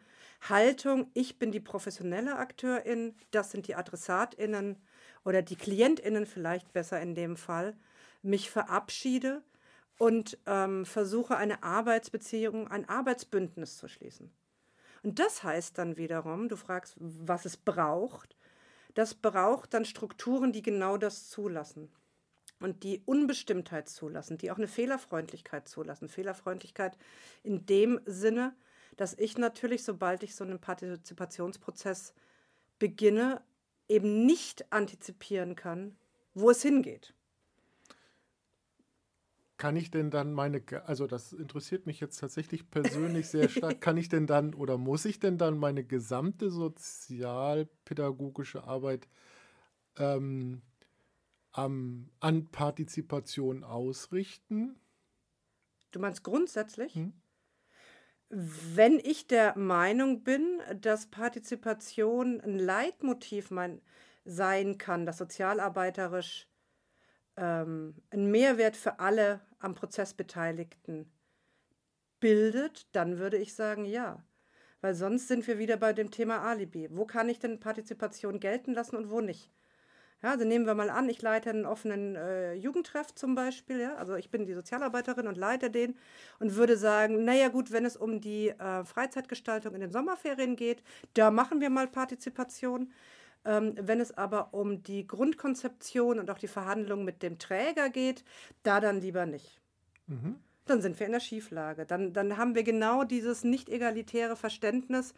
Haltung, 0.50 1.12
ich 1.14 1.38
bin 1.38 1.52
die 1.52 1.60
professionelle 1.60 2.38
Akteurin, 2.38 3.16
das 3.30 3.52
sind 3.52 3.68
die 3.68 3.76
Adressatinnen 3.76 4.78
oder 5.24 5.44
die 5.44 5.56
Klientinnen 5.56 6.26
vielleicht 6.26 6.74
besser 6.74 7.00
in 7.00 7.14
dem 7.14 7.38
Fall, 7.38 7.78
mich 8.24 8.50
verabschiede 8.50 9.44
und 10.00 10.40
ähm, 10.48 10.86
versuche 10.86 11.38
eine 11.38 11.62
Arbeitsbeziehung, 11.62 12.68
ein 12.68 12.90
Arbeitsbündnis 12.90 13.78
zu 13.78 13.88
schließen. 13.88 14.32
Und 15.04 15.20
das 15.20 15.44
heißt 15.44 15.78
dann 15.78 15.98
wiederum, 15.98 16.50
du 16.50 16.56
fragst, 16.56 16.96
was 16.98 17.46
es 17.46 17.58
braucht, 17.58 18.36
das 18.96 19.14
braucht 19.14 19.76
dann 19.76 19.86
Strukturen, 19.86 20.52
die 20.52 20.64
genau 20.64 20.98
das 20.98 21.30
zulassen 21.30 21.92
und 22.60 22.84
die 22.84 23.01
Unbestimmtheit 23.06 23.89
zulassen, 23.89 24.38
die 24.38 24.51
auch 24.51 24.58
eine 24.58 24.68
Fehlerfreundlichkeit 24.68 25.68
zulassen. 25.68 26.10
Fehlerfreundlichkeit 26.10 26.98
in 27.44 27.66
dem 27.66 28.00
Sinne, 28.06 28.56
dass 28.98 29.13
ich 29.13 29.38
natürlich, 29.38 29.84
sobald 29.84 30.24
ich 30.24 30.36
so 30.36 30.44
einen 30.44 30.60
Partizipationsprozess 30.60 32.13
beginne, 32.80 33.42
eben 33.88 34.25
nicht 34.25 34.72
antizipieren 34.72 35.56
kann, 35.56 35.96
wo 36.34 36.50
es 36.50 36.62
hingeht. 36.62 37.13
Kann 39.58 39.75
ich 39.75 39.92
denn 39.92 40.10
dann 40.10 40.34
meine, 40.34 40.63
also 40.86 41.06
das 41.06 41.34
interessiert 41.34 41.86
mich 41.86 42.00
jetzt 42.00 42.18
tatsächlich 42.20 42.72
persönlich 42.72 43.28
sehr 43.28 43.50
stark, 43.50 43.82
kann 43.82 43.98
ich 43.98 44.08
denn 44.08 44.25
dann 44.25 44.54
oder 44.54 44.78
muss 44.78 45.04
ich 45.04 45.20
denn 45.20 45.38
dann 45.38 45.58
meine 45.58 45.84
gesamte 45.84 46.50
sozialpädagogische 46.50 48.63
Arbeit 48.63 49.10
ähm, 49.98 50.62
ähm, 51.66 52.10
an 52.20 52.48
Partizipation 52.51 53.63
ausrichten? 53.63 54.80
Du 55.92 56.00
meinst 56.00 56.24
grundsätzlich? 56.24 56.96
Hm? 56.96 57.13
Wenn 58.30 59.00
ich 59.00 59.28
der 59.28 59.58
Meinung 59.58 60.24
bin, 60.24 60.62
dass 60.80 61.08
Partizipation 61.08 62.39
ein 62.42 62.60
Leitmotiv 62.60 63.50
mein, 63.50 63.82
sein 64.24 64.78
kann, 64.78 65.06
das 65.06 65.18
sozialarbeiterisch 65.18 66.48
ähm, 67.38 67.95
einen 68.12 68.30
Mehrwert 68.30 68.78
für 68.78 69.00
alle 69.00 69.41
am 69.58 69.74
Prozess 69.74 70.13
Beteiligten 70.13 71.12
bildet, 72.19 72.88
dann 72.95 73.17
würde 73.17 73.38
ich 73.38 73.56
sagen, 73.56 73.86
ja. 73.86 74.24
Weil 74.82 74.93
sonst 74.93 75.28
sind 75.28 75.48
wir 75.48 75.58
wieder 75.58 75.78
bei 75.78 75.91
dem 75.91 76.12
Thema 76.12 76.41
Alibi. 76.41 76.88
Wo 76.91 77.06
kann 77.06 77.30
ich 77.30 77.39
denn 77.39 77.60
Partizipation 77.60 78.39
gelten 78.39 78.74
lassen 78.74 78.95
und 78.95 79.10
wo 79.10 79.22
nicht? 79.22 79.52
Ja, 80.21 80.32
also 80.32 80.43
nehmen 80.43 80.65
wir 80.65 80.75
mal 80.75 80.89
an, 80.89 81.08
ich 81.08 81.21
leite 81.21 81.49
einen 81.49 81.65
offenen 81.65 82.15
äh, 82.15 82.53
Jugendtreff 82.53 83.15
zum 83.15 83.36
Beispiel, 83.36 83.79
ja, 83.79 83.95
also 83.95 84.15
ich 84.15 84.29
bin 84.29 84.45
die 84.45 84.53
Sozialarbeiterin 84.53 85.27
und 85.27 85.38
leite 85.38 85.71
den 85.71 85.95
und 86.39 86.55
würde 86.55 86.75
sagen, 86.75 87.23
naja 87.23 87.47
gut, 87.47 87.71
wenn 87.71 87.86
es 87.86 87.95
um 87.95 88.19
die 88.19 88.49
äh, 88.49 88.84
Freizeitgestaltung 88.84 89.73
in 89.75 89.82
den 89.82 89.91
Sommerferien 89.91 90.58
geht, 90.58 90.84
da 91.13 91.32
machen 91.32 91.62
wir 91.62 91.69
mal 91.69 91.88
Partizipation. 91.88 92.91
Ähm, 93.45 93.75
wenn 93.79 94.01
es 94.01 94.17
aber 94.17 94.53
um 94.53 94.84
die 94.84 95.08
Grundkonzeption 95.08 96.19
und 96.19 96.29
auch 96.29 96.39
die 96.39 96.49
Verhandlungen 96.49 97.05
mit 97.05 97.23
dem 97.23 97.39
Träger 97.39 97.89
geht, 97.89 98.25
da 98.63 98.82
dann 98.82 98.99
lieber 98.99 99.25
nicht. 99.25 99.62
Mhm 100.08 100.36
dann 100.69 100.82
sind 100.82 100.99
wir 100.99 101.08
in 101.08 101.13
der 101.13 101.19
Schieflage. 101.19 101.86
Dann, 101.86 102.13
dann 102.13 102.38
haben 102.38 102.55
wir 102.55 102.63
genau 102.63 103.03
dieses 103.03 103.43
nicht 103.43 103.69
egalitäre 103.69 104.36
Verständnis, 104.36 105.13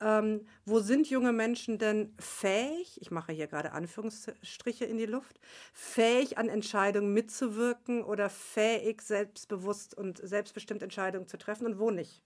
ähm, 0.00 0.46
wo 0.64 0.80
sind 0.80 1.08
junge 1.08 1.32
Menschen 1.32 1.78
denn 1.78 2.14
fähig, 2.18 3.00
ich 3.00 3.10
mache 3.10 3.32
hier 3.32 3.46
gerade 3.46 3.72
Anführungsstriche 3.72 4.84
in 4.84 4.98
die 4.98 5.06
Luft, 5.06 5.40
fähig 5.72 6.36
an 6.38 6.48
Entscheidungen 6.48 7.12
mitzuwirken 7.12 8.02
oder 8.02 8.28
fähig, 8.28 9.02
selbstbewusst 9.02 9.96
und 9.96 10.18
selbstbestimmt 10.18 10.82
Entscheidungen 10.82 11.28
zu 11.28 11.38
treffen 11.38 11.66
und 11.66 11.78
wo 11.78 11.90
nicht? 11.90 12.22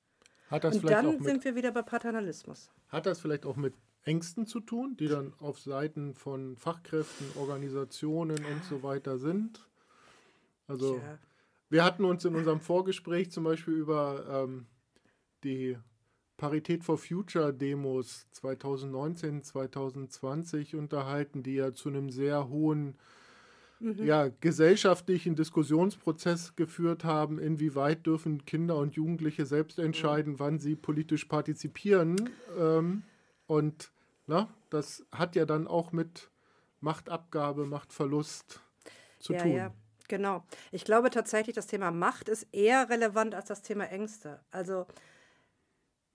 Hat 0.51 0.65
das 0.65 0.77
und 0.77 0.81
vielleicht 0.81 0.99
dann 0.99 1.07
auch 1.07 1.19
mit, 1.19 1.25
sind 1.25 1.45
wir 1.45 1.55
wieder 1.55 1.73
bei 1.73 1.83
Paternalismus. 1.83 2.71
Hat 2.89 3.07
das 3.07 3.21
vielleicht 3.21 3.45
auch 3.45 3.57
mit 3.57 3.75
Ängsten 4.05 4.47
zu 4.47 4.61
tun, 4.61 4.97
die 4.97 5.09
dann 5.09 5.35
auf 5.39 5.61
Seiten 5.61 6.15
von 6.15 6.57
Fachkräften, 6.57 7.27
Organisationen 7.37 8.45
und 8.45 8.65
so 8.65 8.83
weiter 8.83 9.19
sind? 9.19 9.69
Also 10.67 10.99
Tja. 10.99 11.19
wir 11.69 11.85
hatten 11.85 12.05
uns 12.05 12.25
in 12.25 12.35
unserem 12.35 12.61
Vorgespräch 12.61 13.31
zum 13.31 13.45
Beispiel 13.45 13.75
über 13.75 14.45
ähm, 14.45 14.67
die 15.45 15.77
Parität 16.39 16.85
for 16.85 16.97
Future 16.97 17.53
Demos 17.53 18.27
2019, 18.31 19.43
2020 19.43 20.77
unterhalten, 20.77 21.43
die 21.43 21.57
ja 21.57 21.75
zu 21.75 21.89
einem 21.89 22.11
sehr 22.11 22.49
hohen 22.49 22.97
mhm. 23.81 24.05
ja, 24.05 24.29
gesellschaftlichen 24.41 25.35
Diskussionsprozess 25.35 26.55
geführt 26.55 27.05
haben, 27.05 27.41
inwieweit 27.41 28.07
dürfen 28.07 28.45
Kinder 28.47 28.77
und 28.77 28.95
Jugendliche 28.95 29.47
selbst 29.47 29.81
entscheiden, 29.81 30.35
mhm. 30.35 30.39
wann 30.39 30.59
sie 30.61 30.77
politisch 30.77 31.25
partizipieren. 31.25 32.31
Ähm, 32.57 33.03
und 33.49 33.91
na, 34.29 34.49
das 34.71 35.05
hat 35.11 35.35
ja 35.35 35.45
dann 35.45 35.67
auch 35.67 35.91
mit 35.91 36.31
Machtabgabe, 36.81 37.67
Machtverlust 37.67 38.61
zu 39.19 39.33
ja, 39.33 39.43
tun. 39.43 39.53
Ja. 39.53 39.75
Genau. 40.07 40.45
Ich 40.71 40.85
glaube 40.85 41.11
tatsächlich, 41.11 41.55
das 41.55 41.67
Thema 41.67 41.91
Macht 41.91 42.29
ist 42.29 42.47
eher 42.53 42.89
relevant 42.89 43.35
als 43.35 43.49
das 43.49 43.61
Thema 43.61 43.85
Ängste. 43.91 44.41
Also 44.51 44.87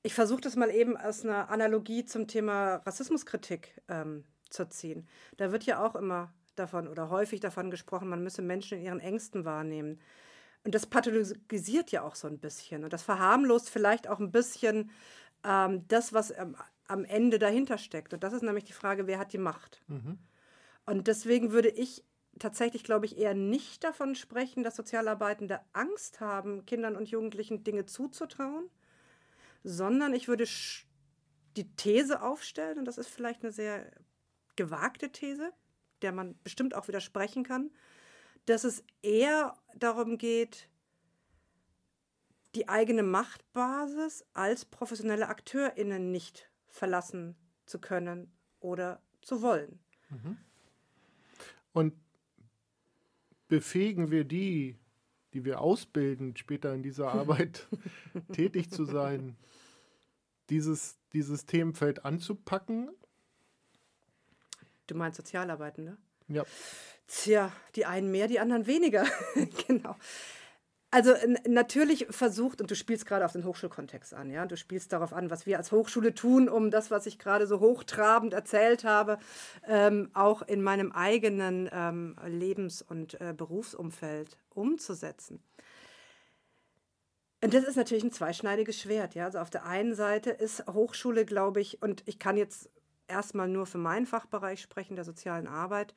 ich 0.04 0.14
versuche 0.14 0.42
das 0.42 0.56
mal 0.56 0.70
eben 0.70 0.98
aus 0.98 1.24
einer 1.24 1.50
Analogie 1.50 2.06
zum 2.06 2.28
Thema 2.28 2.76
Rassismuskritik 2.86 3.82
ähm, 3.88 4.26
zu 4.50 4.68
ziehen. 4.70 5.08
Da 5.38 5.52
wird 5.52 5.64
ja 5.64 5.84
auch 5.84 5.96
immer 5.96 6.34
davon 6.56 6.88
oder 6.88 7.10
häufig 7.10 7.40
davon 7.40 7.72
gesprochen, 7.72 8.10
man 8.10 8.22
müsse 8.22 8.42
Menschen 8.42 8.78
in 8.78 8.84
ihren 8.86 9.00
Ängsten 9.00 9.46
wahrnehmen. 9.46 10.00
Und 10.66 10.76
das 10.76 10.86
pathologisiert 10.86 11.92
ja 11.92 12.04
auch 12.04 12.16
so 12.16 12.28
ein 12.28 12.40
bisschen. 12.40 12.84
Und 12.84 12.94
das 12.94 13.02
verharmlost 13.04 13.70
vielleicht 13.70 14.08
auch 14.08 14.20
ein 14.20 14.32
bisschen 14.32 14.92
ähm, 15.44 15.88
das, 15.88 16.14
was 16.14 16.32
ähm, 16.38 16.56
am 16.88 17.06
Ende 17.06 17.40
dahinter 17.40 17.78
steckt. 17.78 18.14
Und 18.14 18.24
das 18.24 18.34
ist 18.34 18.44
nämlich 18.44 18.66
die 18.66 18.74
Frage, 18.74 19.08
wer 19.08 19.20
hat 19.20 19.34
die 19.34 19.38
Macht? 19.38 19.82
Mhm. 19.88 20.20
Und 20.86 21.08
deswegen 21.08 21.52
würde 21.52 21.70
ich 21.70 22.04
tatsächlich, 22.40 22.84
glaube 22.84 23.06
ich, 23.06 23.18
eher 23.18 23.34
nicht 23.34 23.84
davon 23.84 24.16
sprechen, 24.16 24.64
dass 24.64 24.76
Sozialarbeitende 24.76 25.62
Angst 25.72 26.20
haben, 26.20 26.66
Kindern 26.66 26.96
und 26.96 27.10
Jugendlichen 27.10 27.64
Dinge 27.64 27.86
zuzutrauen, 27.86 28.70
sondern 29.64 30.14
ich 30.14 30.28
würde 30.28 30.46
die 31.56 31.76
These 31.76 32.22
aufstellen, 32.22 32.80
und 32.80 32.86
das 32.86 32.98
ist 32.98 33.08
vielleicht 33.08 33.44
eine 33.44 33.52
sehr 33.52 33.92
gewagte 34.56 35.12
These, 35.12 35.54
der 36.02 36.12
man 36.12 36.38
bestimmt 36.44 36.76
auch 36.76 36.88
widersprechen 36.88 37.44
kann, 37.44 37.72
dass 38.46 38.64
es 38.64 38.84
eher 39.02 39.58
darum 39.76 40.18
geht, 40.18 40.70
die 42.56 42.70
eigene 42.70 43.04
Machtbasis 43.04 44.26
als 44.34 44.66
professionelle 44.66 45.28
AkteurInnen 45.28 46.12
nicht 46.12 46.50
verlassen 46.68 47.36
zu 47.66 47.80
können 47.80 48.32
oder 48.60 49.02
zu 49.22 49.42
wollen. 49.42 49.80
Mhm. 50.10 50.38
Und 51.72 51.94
befähigen 53.48 54.12
wir 54.12 54.24
die, 54.24 54.78
die 55.34 55.46
wir 55.46 55.62
ausbilden, 55.62 56.36
später 56.36 56.74
in 56.74 56.84
dieser 56.84 57.08
Arbeit 57.14 57.68
tätig 58.32 58.72
zu 58.72 58.86
sein, 58.86 59.36
dieses, 60.50 60.98
dieses 61.14 61.46
Themenfeld 61.46 62.06
anzupacken? 62.06 62.90
Du 64.88 64.96
meinst 64.96 65.18
Sozialarbeiten, 65.18 65.86
ne? 65.86 65.98
Ja. 66.28 66.44
Tja, 67.08 67.52
die 67.76 67.86
einen 67.86 68.12
mehr, 68.12 68.28
die 68.28 68.40
anderen 68.40 68.66
weniger. 68.66 69.06
genau. 69.68 69.96
Also 70.94 71.16
natürlich 71.48 72.06
versucht, 72.12 72.62
und 72.62 72.70
du 72.70 72.76
spielst 72.76 73.08
gerade 73.08 73.26
auf 73.26 73.32
den 73.32 73.46
Hochschulkontext 73.46 74.14
an, 74.14 74.30
ja, 74.30 74.46
du 74.46 74.56
spielst 74.56 74.94
darauf 74.94 75.12
an, 75.12 75.32
was 75.32 75.48
wir 75.48 75.58
als 75.58 75.72
Hochschule 75.72 76.14
tun, 76.14 76.48
um 76.48 76.70
das, 76.70 76.92
was 76.92 77.08
ich 77.08 77.18
gerade 77.18 77.48
so 77.48 77.60
hochtrabend 77.60 78.32
erzählt 78.32 78.84
habe, 78.84 79.18
ähm, 79.68 80.12
auch 80.14 80.44
in 80.44 80.62
meinem 80.62 80.92
eigenen 80.92 81.68
ähm, 81.74 82.16
Lebens- 82.28 82.84
und 82.84 83.20
äh, 83.20 83.34
Berufsumfeld 83.36 84.38
umzusetzen. 84.52 85.42
Und 87.44 87.56
das 87.56 87.64
ist 87.64 87.76
natürlich 87.76 88.04
ein 88.04 88.12
zweischneidiges 88.12 88.80
Schwert. 88.80 89.16
Ja? 89.16 89.26
Also 89.26 89.40
auf 89.40 89.50
der 89.50 89.66
einen 89.66 89.96
Seite 89.96 90.30
ist 90.30 90.64
Hochschule, 90.68 91.26
glaube 91.26 91.60
ich, 91.60 91.82
und 91.82 92.04
ich 92.06 92.20
kann 92.20 92.38
jetzt 92.38 92.70
erstmal 93.08 93.48
nur 93.48 93.66
für 93.66 93.80
meinen 93.80 94.06
Fachbereich 94.06 94.62
sprechen, 94.62 94.96
der 94.96 95.06
sozialen 95.06 95.48
Arbeit, 95.48 95.96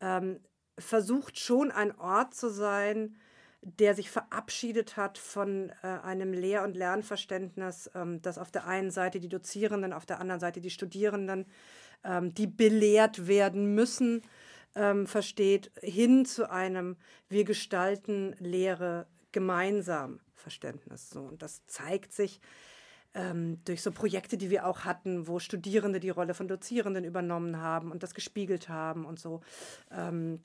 ähm, 0.00 0.40
versucht 0.78 1.38
schon 1.38 1.70
ein 1.70 1.94
Ort 1.98 2.32
zu 2.32 2.48
sein, 2.48 3.18
der 3.62 3.94
sich 3.94 4.10
verabschiedet 4.10 4.96
hat 4.96 5.18
von 5.18 5.70
äh, 5.82 5.86
einem 5.86 6.32
Lehr- 6.32 6.64
und 6.64 6.76
Lernverständnis, 6.76 7.90
ähm, 7.94 8.22
dass 8.22 8.38
auf 8.38 8.50
der 8.50 8.66
einen 8.66 8.90
Seite 8.90 9.20
die 9.20 9.28
Dozierenden, 9.28 9.92
auf 9.92 10.06
der 10.06 10.20
anderen 10.20 10.40
Seite 10.40 10.60
die 10.60 10.70
Studierenden, 10.70 11.46
ähm, 12.04 12.32
die 12.32 12.46
belehrt 12.46 13.26
werden 13.26 13.74
müssen, 13.74 14.22
ähm, 14.74 15.06
versteht, 15.06 15.70
hin 15.82 16.24
zu 16.24 16.50
einem 16.50 16.96
Wir 17.28 17.44
gestalten 17.44 18.34
Lehre 18.38 19.06
gemeinsam 19.32 20.20
Verständnis. 20.34 21.10
So. 21.10 21.20
Und 21.20 21.42
das 21.42 21.66
zeigt 21.66 22.12
sich 22.12 22.40
ähm, 23.14 23.60
durch 23.64 23.82
so 23.82 23.92
Projekte, 23.92 24.36
die 24.36 24.50
wir 24.50 24.66
auch 24.66 24.84
hatten, 24.84 25.26
wo 25.26 25.38
Studierende 25.38 26.00
die 26.00 26.10
Rolle 26.10 26.34
von 26.34 26.48
Dozierenden 26.48 27.04
übernommen 27.04 27.60
haben 27.60 27.90
und 27.90 28.02
das 28.02 28.14
gespiegelt 28.14 28.68
haben 28.68 29.04
und 29.04 29.18
so. 29.18 29.40
Ähm, 29.90 30.40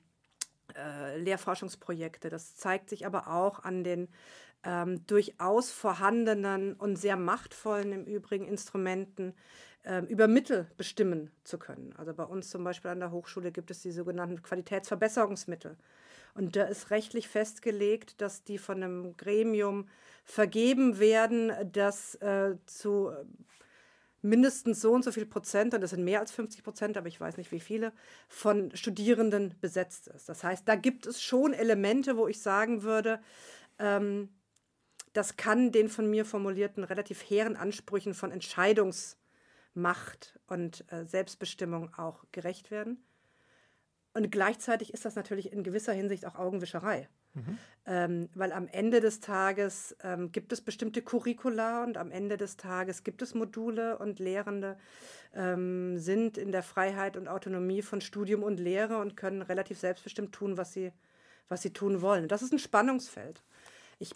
äh, 0.76 1.18
Lehrforschungsprojekte. 1.18 2.28
Das 2.28 2.56
zeigt 2.56 2.90
sich 2.90 3.06
aber 3.06 3.28
auch 3.28 3.64
an 3.64 3.84
den 3.84 4.08
ähm, 4.64 5.06
durchaus 5.06 5.70
vorhandenen 5.70 6.74
und 6.74 6.96
sehr 6.96 7.16
machtvollen 7.16 7.92
im 7.92 8.04
Übrigen 8.04 8.46
Instrumenten, 8.46 9.34
äh, 9.84 10.00
über 10.06 10.26
Mittel 10.26 10.66
bestimmen 10.76 11.30
zu 11.44 11.58
können. 11.58 11.94
Also 11.96 12.12
bei 12.12 12.24
uns 12.24 12.50
zum 12.50 12.64
Beispiel 12.64 12.90
an 12.90 13.00
der 13.00 13.12
Hochschule 13.12 13.52
gibt 13.52 13.70
es 13.70 13.82
die 13.82 13.92
sogenannten 13.92 14.42
Qualitätsverbesserungsmittel. 14.42 15.76
Und 16.34 16.56
da 16.56 16.64
ist 16.64 16.90
rechtlich 16.90 17.28
festgelegt, 17.28 18.20
dass 18.20 18.44
die 18.44 18.58
von 18.58 18.82
einem 18.82 19.16
Gremium 19.16 19.88
vergeben 20.24 20.98
werden, 20.98 21.52
das 21.72 22.16
äh, 22.16 22.56
zu 22.66 23.12
mindestens 24.26 24.80
so 24.80 24.92
und 24.92 25.04
so 25.04 25.12
viel 25.12 25.26
Prozent, 25.26 25.74
und 25.74 25.80
das 25.80 25.90
sind 25.90 26.04
mehr 26.04 26.20
als 26.20 26.32
50 26.32 26.62
Prozent, 26.62 26.96
aber 26.96 27.08
ich 27.08 27.20
weiß 27.20 27.36
nicht 27.36 27.52
wie 27.52 27.60
viele, 27.60 27.92
von 28.28 28.74
Studierenden 28.74 29.54
besetzt 29.60 30.08
ist. 30.08 30.28
Das 30.28 30.44
heißt, 30.44 30.68
da 30.68 30.76
gibt 30.76 31.06
es 31.06 31.22
schon 31.22 31.52
Elemente, 31.52 32.16
wo 32.16 32.28
ich 32.28 32.42
sagen 32.42 32.82
würde, 32.82 33.20
ähm, 33.78 34.28
das 35.12 35.36
kann 35.36 35.72
den 35.72 35.88
von 35.88 36.10
mir 36.10 36.24
formulierten 36.24 36.84
relativ 36.84 37.22
hehren 37.22 37.56
Ansprüchen 37.56 38.12
von 38.12 38.32
Entscheidungsmacht 38.32 40.38
und 40.46 40.84
äh, 40.92 41.06
Selbstbestimmung 41.06 41.94
auch 41.94 42.24
gerecht 42.32 42.70
werden. 42.70 43.02
Und 44.12 44.30
gleichzeitig 44.30 44.92
ist 44.92 45.04
das 45.04 45.14
natürlich 45.14 45.52
in 45.52 45.62
gewisser 45.62 45.92
Hinsicht 45.92 46.26
auch 46.26 46.36
Augenwischerei. 46.36 47.08
Mhm. 47.36 47.58
Ähm, 47.88 48.28
weil 48.34 48.52
am 48.52 48.66
Ende 48.66 49.00
des 49.00 49.20
Tages 49.20 49.96
ähm, 50.02 50.32
gibt 50.32 50.52
es 50.52 50.60
bestimmte 50.60 51.02
Curricula 51.02 51.84
und 51.84 51.96
am 51.98 52.10
Ende 52.10 52.36
des 52.36 52.56
Tages 52.56 53.04
gibt 53.04 53.22
es 53.22 53.34
Module 53.34 53.98
und 53.98 54.18
Lehrende 54.18 54.76
ähm, 55.34 55.96
sind 55.98 56.36
in 56.36 56.50
der 56.50 56.64
Freiheit 56.64 57.16
und 57.16 57.28
Autonomie 57.28 57.82
von 57.82 58.00
Studium 58.00 58.42
und 58.42 58.58
Lehre 58.58 58.98
und 58.98 59.16
können 59.16 59.42
relativ 59.42 59.78
selbstbestimmt 59.78 60.32
tun, 60.32 60.56
was 60.56 60.72
sie, 60.72 60.90
was 61.48 61.62
sie 61.62 61.72
tun 61.72 62.00
wollen. 62.00 62.26
Das 62.26 62.42
ist 62.42 62.52
ein 62.52 62.58
Spannungsfeld. 62.58 63.44
Ich, 64.00 64.12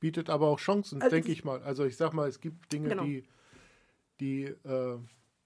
Bietet 0.00 0.28
aber 0.28 0.48
auch 0.48 0.58
Chancen, 0.58 1.00
also, 1.00 1.14
denke 1.14 1.32
ich 1.32 1.44
mal. 1.44 1.62
Also 1.62 1.86
ich 1.86 1.96
sag 1.96 2.12
mal, 2.12 2.28
es 2.28 2.40
gibt 2.40 2.72
Dinge, 2.72 2.90
genau. 2.90 3.04
die, 3.04 3.24
die 4.20 4.44
äh, 4.44 4.98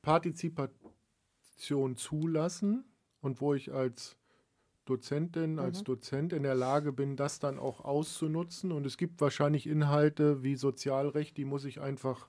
Partizipation 0.03 1.96
zulassen 1.96 2.85
und 3.20 3.40
wo 3.40 3.55
ich 3.55 3.72
als 3.72 4.16
Dozentin, 4.85 5.59
als 5.59 5.81
mhm. 5.81 5.85
Dozent 5.85 6.33
in 6.33 6.42
der 6.42 6.55
Lage 6.55 6.92
bin, 6.92 7.16
das 7.16 7.38
dann 7.38 7.59
auch 7.59 7.85
auszunutzen. 7.85 8.73
Und 8.73 8.85
es 8.87 8.97
gibt 8.97 9.21
wahrscheinlich 9.21 9.66
Inhalte 9.66 10.42
wie 10.42 10.57
Sozialrecht, 10.57 11.37
die 11.37 11.45
muss 11.45 11.64
ich 11.64 11.81
einfach 11.81 12.29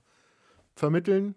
vermitteln. 0.74 1.34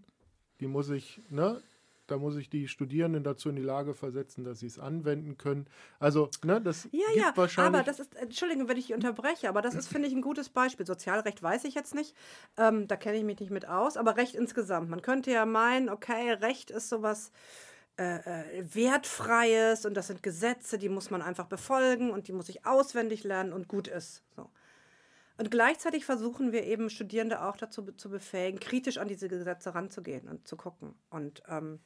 Die 0.59 0.67
muss 0.67 0.89
ich, 0.89 1.21
ne? 1.29 1.61
Da 2.07 2.17
muss 2.17 2.37
ich 2.37 2.49
die 2.49 2.69
Studierenden 2.69 3.23
dazu 3.23 3.49
in 3.49 3.57
die 3.57 3.61
Lage 3.61 3.93
versetzen, 3.93 4.45
dass 4.45 4.59
sie 4.59 4.67
es 4.67 4.79
anwenden 4.79 5.37
können. 5.37 5.65
Also, 5.99 6.29
ne, 6.41 6.61
das 6.61 6.87
ja, 6.91 7.05
gibt 7.13 7.17
ja, 7.17 7.33
wahrscheinlich. 7.35 7.79
Aber 7.79 7.83
das 7.83 7.99
ist, 7.99 8.15
Entschuldigung, 8.15 8.69
wenn 8.69 8.77
ich 8.77 8.93
unterbreche, 8.93 9.49
aber 9.49 9.61
das 9.61 9.75
ist, 9.75 9.89
finde 9.89 10.07
ich, 10.07 10.13
ein 10.13 10.21
gutes 10.21 10.47
Beispiel. 10.47 10.85
Sozialrecht 10.85 11.43
weiß 11.43 11.65
ich 11.65 11.75
jetzt 11.75 11.93
nicht. 11.93 12.15
Ähm, 12.55 12.87
da 12.87 12.95
kenne 12.95 13.17
ich 13.17 13.25
mich 13.25 13.41
nicht 13.41 13.51
mit 13.51 13.67
aus, 13.67 13.97
aber 13.97 14.15
Recht 14.15 14.35
insgesamt. 14.35 14.89
Man 14.89 15.01
könnte 15.01 15.31
ja 15.31 15.45
meinen, 15.45 15.89
okay, 15.89 16.31
Recht 16.31 16.71
ist 16.71 16.87
sowas 16.87 17.33
äh, 17.97 18.17
äh, 18.59 18.75
wertfreies 18.75 19.85
und 19.85 19.95
das 19.95 20.07
sind 20.07 20.21
Gesetze, 20.21 20.77
die 20.77 20.89
muss 20.89 21.09
man 21.09 21.21
einfach 21.21 21.47
befolgen 21.47 22.11
und 22.11 22.27
die 22.27 22.33
muss 22.33 22.49
ich 22.49 22.65
auswendig 22.65 23.23
lernen 23.23 23.53
und 23.53 23.67
gut 23.67 23.87
ist. 23.87 24.23
So. 24.35 24.49
Und 25.37 25.51
gleichzeitig 25.51 26.05
versuchen 26.05 26.51
wir 26.51 26.63
eben 26.63 26.89
Studierende 26.89 27.41
auch 27.41 27.57
dazu 27.57 27.91
zu 27.91 28.09
befähigen, 28.09 28.59
kritisch 28.59 28.97
an 28.97 29.07
diese 29.07 29.27
Gesetze 29.27 29.73
ranzugehen 29.75 30.27
und 30.27 30.47
zu 30.47 30.57
gucken 30.57 30.95
und 31.09 31.43
ähm, 31.47 31.79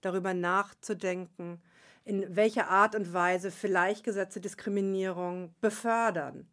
darüber 0.00 0.34
nachzudenken, 0.34 1.60
in 2.04 2.36
welcher 2.36 2.68
Art 2.68 2.94
und 2.94 3.12
Weise 3.12 3.50
vielleicht 3.50 4.04
Gesetze 4.04 4.40
Diskriminierung 4.40 5.54
befördern 5.60 6.48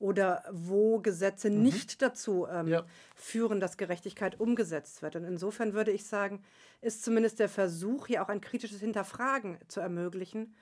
oder 0.00 0.42
wo 0.50 0.98
Gesetze 0.98 1.50
mhm. 1.50 1.62
nicht 1.62 2.02
dazu 2.02 2.48
ähm, 2.50 2.66
ja. 2.66 2.84
führen, 3.14 3.60
dass 3.60 3.76
Gerechtigkeit 3.76 4.40
umgesetzt 4.40 5.02
wird. 5.02 5.14
Und 5.14 5.24
insofern 5.24 5.74
würde 5.74 5.92
ich 5.92 6.04
sagen, 6.04 6.42
ist 6.80 7.04
zumindest 7.04 7.38
der 7.38 7.48
Versuch, 7.48 8.08
hier 8.08 8.22
auch 8.22 8.28
ein 8.28 8.40
kritisches 8.40 8.80
Hinterfragen 8.80 9.58
zu 9.68 9.80
ermöglichen, 9.80 10.56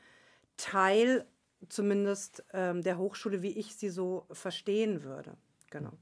Teil 0.57 1.25
zumindest 1.69 2.45
ähm, 2.53 2.83
der 2.83 2.99
Hochschule, 2.99 3.43
wie 3.43 3.57
ich 3.57 3.77
sie 3.77 3.89
so 3.89 4.27
verstehen 4.33 5.05
würde. 5.05 5.37
Genau. 5.71 5.93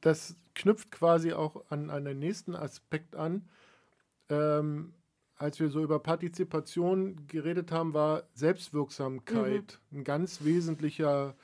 Das 0.00 0.36
knüpft 0.54 0.90
quasi 0.90 1.32
auch 1.32 1.64
an 1.70 1.90
einen 1.90 2.18
nächsten 2.18 2.56
Aspekt 2.56 3.14
an. 3.14 3.48
Ähm, 4.30 4.94
als 5.36 5.58
wir 5.60 5.70
so 5.70 5.82
über 5.82 5.98
Partizipation 5.98 7.26
geredet 7.26 7.72
haben, 7.72 7.94
war 7.94 8.24
Selbstwirksamkeit 8.34 9.80
mhm. 9.90 9.98
ein 9.98 10.04
ganz 10.04 10.44
wesentlicher 10.44 11.34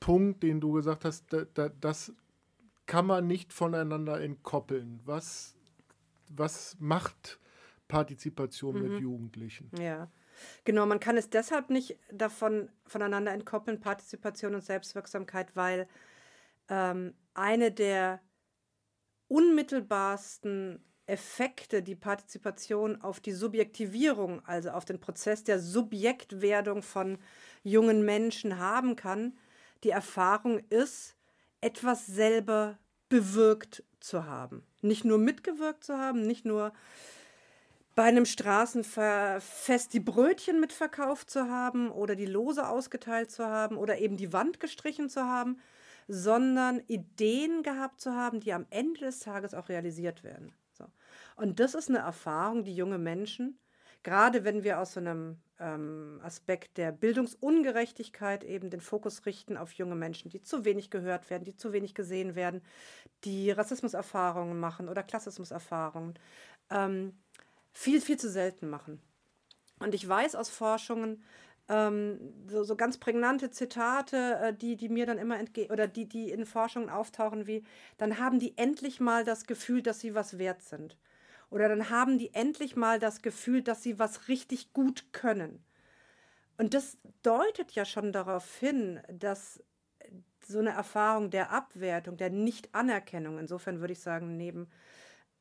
Punkt, 0.00 0.42
den 0.42 0.60
du 0.60 0.72
gesagt 0.72 1.04
hast, 1.04 1.32
da, 1.32 1.44
da, 1.54 1.68
das 1.68 2.12
kann 2.86 3.06
man 3.06 3.26
nicht 3.26 3.52
voneinander 3.52 4.20
entkoppeln. 4.20 5.00
Was, 5.04 5.54
was 6.28 6.76
macht 6.78 7.38
Partizipation 7.88 8.76
mhm. 8.76 8.82
mit 8.82 9.00
Jugendlichen? 9.00 9.70
Ja. 9.78 10.10
Genau, 10.64 10.86
man 10.86 10.98
kann 10.98 11.16
es 11.16 11.30
deshalb 11.30 11.70
nicht 11.70 11.98
davon 12.10 12.70
voneinander 12.86 13.32
entkoppeln, 13.32 13.80
Partizipation 13.80 14.54
und 14.54 14.64
Selbstwirksamkeit, 14.64 15.54
weil 15.54 15.88
ähm, 16.68 17.14
eine 17.34 17.70
der 17.70 18.20
unmittelbarsten 19.28 20.84
Effekte 21.12 21.82
die 21.82 21.94
Partizipation 21.94 23.02
auf 23.02 23.20
die 23.20 23.32
Subjektivierung, 23.32 24.42
also 24.46 24.70
auf 24.70 24.86
den 24.86 24.98
Prozess 24.98 25.44
der 25.44 25.60
Subjektwerdung 25.60 26.82
von 26.82 27.18
jungen 27.62 28.02
Menschen 28.02 28.58
haben 28.58 28.96
kann, 28.96 29.36
die 29.84 29.90
Erfahrung 29.90 30.60
ist, 30.70 31.14
etwas 31.60 32.06
selber 32.06 32.78
bewirkt 33.10 33.84
zu 34.00 34.24
haben. 34.24 34.66
Nicht 34.80 35.04
nur 35.04 35.18
mitgewirkt 35.18 35.84
zu 35.84 35.98
haben, 35.98 36.26
nicht 36.26 36.46
nur 36.46 36.72
bei 37.94 38.04
einem 38.04 38.24
Straßenfest 38.24 39.92
die 39.92 40.00
Brötchen 40.00 40.60
mitverkauft 40.60 41.28
zu 41.28 41.50
haben 41.50 41.90
oder 41.90 42.16
die 42.16 42.24
Lose 42.24 42.66
ausgeteilt 42.66 43.30
zu 43.30 43.44
haben 43.44 43.76
oder 43.76 43.98
eben 43.98 44.16
die 44.16 44.32
Wand 44.32 44.60
gestrichen 44.60 45.10
zu 45.10 45.24
haben, 45.26 45.60
sondern 46.08 46.80
Ideen 46.86 47.62
gehabt 47.62 48.00
zu 48.00 48.14
haben, 48.14 48.40
die 48.40 48.54
am 48.54 48.64
Ende 48.70 49.00
des 49.00 49.18
Tages 49.18 49.52
auch 49.52 49.68
realisiert 49.68 50.24
werden. 50.24 50.54
Und 51.36 51.60
das 51.60 51.74
ist 51.74 51.88
eine 51.88 51.98
Erfahrung, 51.98 52.64
die 52.64 52.74
junge 52.74 52.98
Menschen, 52.98 53.58
gerade 54.02 54.44
wenn 54.44 54.64
wir 54.64 54.78
aus 54.78 54.94
so 54.94 55.00
einem 55.00 55.40
ähm, 55.58 56.20
Aspekt 56.22 56.76
der 56.76 56.92
Bildungsungerechtigkeit 56.92 58.44
eben 58.44 58.70
den 58.70 58.80
Fokus 58.80 59.24
richten 59.26 59.56
auf 59.56 59.72
junge 59.72 59.94
Menschen, 59.94 60.28
die 60.28 60.42
zu 60.42 60.64
wenig 60.64 60.90
gehört 60.90 61.30
werden, 61.30 61.44
die 61.44 61.56
zu 61.56 61.72
wenig 61.72 61.94
gesehen 61.94 62.34
werden, 62.34 62.62
die 63.24 63.50
Rassismuserfahrungen 63.50 64.58
machen 64.58 64.88
oder 64.88 65.02
Klassismuserfahrungen, 65.02 66.18
ähm, 66.70 67.16
viel, 67.72 68.00
viel 68.00 68.18
zu 68.18 68.28
selten 68.28 68.68
machen. 68.68 69.00
Und 69.78 69.94
ich 69.94 70.06
weiß 70.06 70.34
aus 70.34 70.48
Forschungen, 70.48 71.22
ähm, 71.68 72.18
so, 72.48 72.64
so, 72.64 72.76
ganz 72.76 72.98
prägnante 72.98 73.50
Zitate, 73.50 74.38
äh, 74.42 74.54
die, 74.54 74.76
die 74.76 74.88
mir 74.88 75.06
dann 75.06 75.18
immer 75.18 75.38
entgehen, 75.38 75.70
oder 75.70 75.86
die, 75.86 76.08
die 76.08 76.30
in 76.30 76.44
Forschungen 76.44 76.90
auftauchen, 76.90 77.46
wie, 77.46 77.64
dann 77.98 78.18
haben 78.18 78.40
die 78.40 78.58
endlich 78.58 79.00
mal 79.00 79.24
das 79.24 79.46
Gefühl, 79.46 79.80
dass 79.80 80.00
sie 80.00 80.14
was 80.14 80.38
wert 80.38 80.62
sind. 80.62 80.96
Oder 81.52 81.68
dann 81.68 81.90
haben 81.90 82.18
die 82.18 82.32
endlich 82.32 82.76
mal 82.76 82.98
das 82.98 83.20
Gefühl, 83.20 83.62
dass 83.62 83.82
sie 83.82 83.98
was 83.98 84.28
richtig 84.28 84.72
gut 84.72 85.12
können. 85.12 85.62
Und 86.56 86.72
das 86.72 86.96
deutet 87.22 87.72
ja 87.72 87.84
schon 87.84 88.10
darauf 88.10 88.56
hin, 88.56 89.00
dass 89.12 89.62
so 90.48 90.60
eine 90.60 90.70
Erfahrung 90.70 91.30
der 91.30 91.50
Abwertung, 91.50 92.16
der 92.16 92.30
Nicht-Anerkennung. 92.30 93.38
Insofern 93.38 93.80
würde 93.80 93.92
ich 93.92 94.00
sagen, 94.00 94.38
neben 94.38 94.70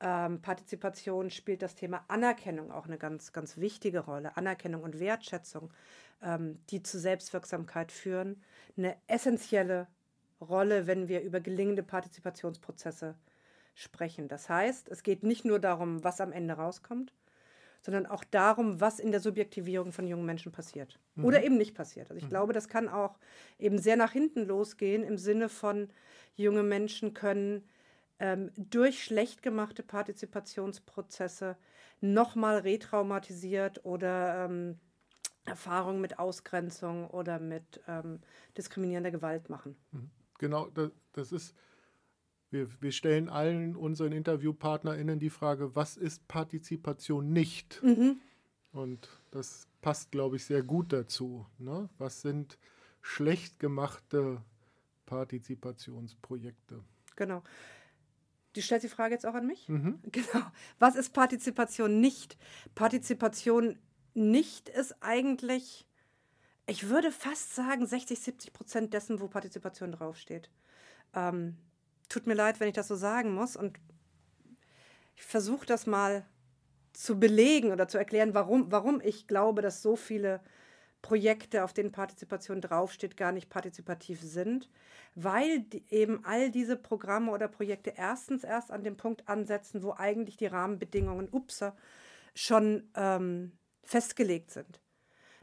ähm, 0.01 0.41
Partizipation 0.41 1.29
spielt 1.29 1.61
das 1.61 1.75
Thema 1.75 2.03
Anerkennung 2.09 2.71
auch 2.71 2.87
eine 2.87 2.97
ganz, 2.97 3.31
ganz 3.31 3.57
wichtige 3.57 3.99
Rolle. 3.99 4.35
Anerkennung 4.35 4.83
und 4.83 4.99
Wertschätzung, 4.99 5.71
ähm, 6.21 6.59
die 6.71 6.83
zu 6.83 6.99
Selbstwirksamkeit 6.99 7.89
führen, 7.89 8.43
eine 8.75 8.97
essentielle 9.07 9.87
Rolle, 10.41 10.87
wenn 10.87 11.07
wir 11.07 11.21
über 11.21 11.39
gelingende 11.39 11.83
Partizipationsprozesse 11.83 13.15
sprechen. 13.81 14.27
Das 14.27 14.49
heißt, 14.49 14.89
es 14.89 15.03
geht 15.03 15.23
nicht 15.23 15.45
nur 15.45 15.59
darum, 15.59 16.03
was 16.03 16.21
am 16.21 16.31
Ende 16.31 16.53
rauskommt, 16.55 17.13
sondern 17.81 18.05
auch 18.05 18.23
darum, 18.23 18.79
was 18.79 18.99
in 18.99 19.11
der 19.11 19.19
Subjektivierung 19.19 19.91
von 19.91 20.07
jungen 20.07 20.25
Menschen 20.25 20.51
passiert 20.51 20.99
mhm. 21.15 21.25
oder 21.25 21.43
eben 21.43 21.57
nicht 21.57 21.73
passiert. 21.75 22.09
Also 22.09 22.17
ich 22.17 22.25
mhm. 22.25 22.29
glaube, 22.29 22.53
das 22.53 22.67
kann 22.67 22.87
auch 22.87 23.17
eben 23.57 23.79
sehr 23.79 23.95
nach 23.95 24.11
hinten 24.11 24.45
losgehen 24.45 25.03
im 25.03 25.17
Sinne 25.17 25.49
von, 25.49 25.89
junge 26.35 26.63
Menschen 26.63 27.13
können 27.13 27.63
ähm, 28.19 28.51
durch 28.55 29.03
schlecht 29.03 29.41
gemachte 29.41 29.83
Partizipationsprozesse 29.83 31.57
nochmal 32.01 32.59
retraumatisiert 32.59 33.85
oder 33.85 34.45
ähm, 34.45 34.79
Erfahrungen 35.45 36.01
mit 36.01 36.19
Ausgrenzung 36.19 37.09
oder 37.09 37.39
mit 37.39 37.81
ähm, 37.87 38.19
diskriminierender 38.57 39.11
Gewalt 39.11 39.49
machen. 39.49 39.75
Mhm. 39.91 40.11
Genau, 40.37 40.67
das, 40.67 40.91
das 41.13 41.31
ist 41.31 41.55
wir, 42.51 42.67
wir 42.81 42.91
stellen 42.91 43.29
allen 43.29 43.75
unseren 43.75 44.11
InterviewpartnerInnen 44.11 45.19
die 45.19 45.29
Frage, 45.29 45.75
was 45.75 45.97
ist 45.97 46.27
Partizipation 46.27 47.31
nicht? 47.31 47.81
Mhm. 47.81 48.19
Und 48.73 49.09
das 49.31 49.67
passt, 49.81 50.11
glaube 50.11 50.35
ich, 50.35 50.45
sehr 50.45 50.61
gut 50.61 50.93
dazu. 50.93 51.45
Ne? 51.57 51.89
Was 51.97 52.21
sind 52.21 52.57
schlecht 53.01 53.59
gemachte 53.59 54.41
Partizipationsprojekte? 55.05 56.83
Genau. 57.15 57.43
Du 58.53 58.61
stellst 58.61 58.83
die 58.83 58.89
Frage 58.89 59.13
jetzt 59.13 59.25
auch 59.25 59.33
an 59.33 59.47
mich? 59.47 59.67
Mhm. 59.69 59.99
Genau. 60.11 60.45
Was 60.79 60.95
ist 60.95 61.13
Partizipation 61.13 62.01
nicht? 62.01 62.37
Partizipation 62.75 63.79
nicht 64.13 64.67
ist 64.67 64.95
eigentlich, 65.01 65.87
ich 66.67 66.89
würde 66.89 67.11
fast 67.11 67.55
sagen, 67.55 67.85
60, 67.85 68.19
70 68.19 68.53
Prozent 68.53 68.93
dessen, 68.93 69.21
wo 69.21 69.29
Partizipation 69.29 69.93
draufsteht. 69.93 70.49
Ähm, 71.13 71.57
tut 72.11 72.27
mir 72.27 72.33
leid, 72.33 72.59
wenn 72.59 72.67
ich 72.67 72.75
das 72.75 72.87
so 72.87 72.95
sagen 72.95 73.33
muss. 73.33 73.55
Und 73.55 73.79
ich 75.15 75.23
versuche 75.23 75.65
das 75.65 75.87
mal 75.87 76.25
zu 76.93 77.19
belegen 77.19 77.71
oder 77.71 77.87
zu 77.87 77.97
erklären, 77.97 78.33
warum, 78.33 78.71
warum 78.71 79.01
ich 79.01 79.27
glaube, 79.27 79.61
dass 79.61 79.81
so 79.81 79.95
viele 79.95 80.41
Projekte, 81.01 81.63
auf 81.63 81.73
denen 81.73 81.91
Partizipation 81.91 82.61
draufsteht, 82.61 83.17
gar 83.17 83.31
nicht 83.31 83.49
partizipativ 83.49 84.21
sind, 84.21 84.69
weil 85.15 85.65
eben 85.89 86.23
all 86.25 86.51
diese 86.51 86.75
Programme 86.75 87.31
oder 87.31 87.47
Projekte 87.47 87.93
erstens 87.95 88.43
erst 88.43 88.71
an 88.71 88.83
dem 88.83 88.97
Punkt 88.97 89.27
ansetzen, 89.27 89.83
wo 89.83 89.93
eigentlich 89.93 90.37
die 90.37 90.45
Rahmenbedingungen, 90.45 91.29
upsa, 91.31 91.75
schon 92.35 92.89
ähm, 92.95 93.53
festgelegt 93.83 94.51
sind. 94.51 94.79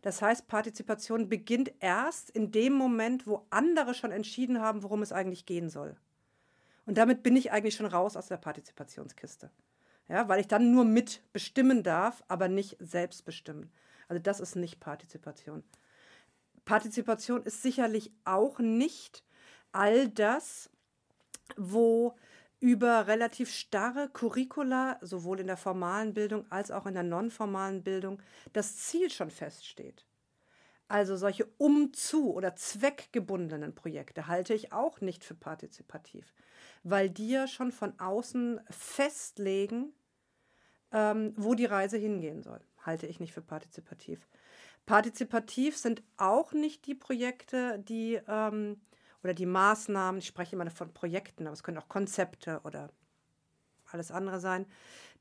Das 0.02 0.22
heißt, 0.22 0.46
Partizipation 0.46 1.28
beginnt 1.28 1.72
erst 1.80 2.30
in 2.30 2.52
dem 2.52 2.72
Moment, 2.74 3.26
wo 3.26 3.46
andere 3.50 3.94
schon 3.94 4.12
entschieden 4.12 4.60
haben, 4.60 4.84
worum 4.84 5.02
es 5.02 5.12
eigentlich 5.12 5.44
gehen 5.44 5.70
soll. 5.70 5.96
Und 6.88 6.96
damit 6.96 7.22
bin 7.22 7.36
ich 7.36 7.52
eigentlich 7.52 7.74
schon 7.74 7.84
raus 7.84 8.16
aus 8.16 8.28
der 8.28 8.38
Partizipationskiste. 8.38 9.50
Ja, 10.08 10.26
weil 10.26 10.40
ich 10.40 10.48
dann 10.48 10.72
nur 10.72 10.86
mitbestimmen 10.86 11.82
darf, 11.82 12.24
aber 12.28 12.48
nicht 12.48 12.78
selbst 12.80 13.26
bestimmen. 13.26 13.70
Also 14.08 14.22
das 14.22 14.40
ist 14.40 14.56
nicht 14.56 14.80
Partizipation. 14.80 15.62
Partizipation 16.64 17.42
ist 17.42 17.60
sicherlich 17.60 18.10
auch 18.24 18.58
nicht 18.58 19.22
all 19.70 20.08
das, 20.08 20.70
wo 21.58 22.16
über 22.58 23.06
relativ 23.06 23.52
starre 23.52 24.08
Curricula, 24.08 24.98
sowohl 25.02 25.40
in 25.40 25.46
der 25.46 25.58
formalen 25.58 26.14
Bildung 26.14 26.50
als 26.50 26.70
auch 26.70 26.86
in 26.86 26.94
der 26.94 27.02
nonformalen 27.02 27.82
Bildung, 27.82 28.22
das 28.54 28.78
Ziel 28.78 29.10
schon 29.10 29.30
feststeht. 29.30 30.06
Also 30.88 31.18
solche 31.18 31.44
umzu- 31.58 32.32
oder 32.32 32.56
zweckgebundenen 32.56 33.74
Projekte 33.74 34.26
halte 34.26 34.54
ich 34.54 34.72
auch 34.72 35.02
nicht 35.02 35.22
für 35.22 35.34
partizipativ 35.34 36.32
weil 36.82 37.10
die 37.10 37.30
ja 37.30 37.46
schon 37.46 37.72
von 37.72 37.98
außen 37.98 38.60
festlegen, 38.70 39.92
ähm, 40.92 41.34
wo 41.36 41.54
die 41.54 41.66
Reise 41.66 41.96
hingehen 41.96 42.42
soll. 42.42 42.60
Halte 42.84 43.06
ich 43.06 43.20
nicht 43.20 43.32
für 43.32 43.42
partizipativ. 43.42 44.28
Partizipativ 44.86 45.76
sind 45.76 46.02
auch 46.16 46.52
nicht 46.52 46.86
die 46.86 46.94
Projekte, 46.94 47.78
die 47.80 48.20
ähm, 48.26 48.80
oder 49.22 49.34
die 49.34 49.46
Maßnahmen, 49.46 50.20
ich 50.20 50.26
spreche 50.26 50.56
immer 50.56 50.70
von 50.70 50.94
Projekten, 50.94 51.46
aber 51.46 51.54
es 51.54 51.62
können 51.62 51.78
auch 51.78 51.88
Konzepte 51.88 52.60
oder 52.64 52.90
alles 53.90 54.10
andere 54.10 54.40
sein, 54.40 54.66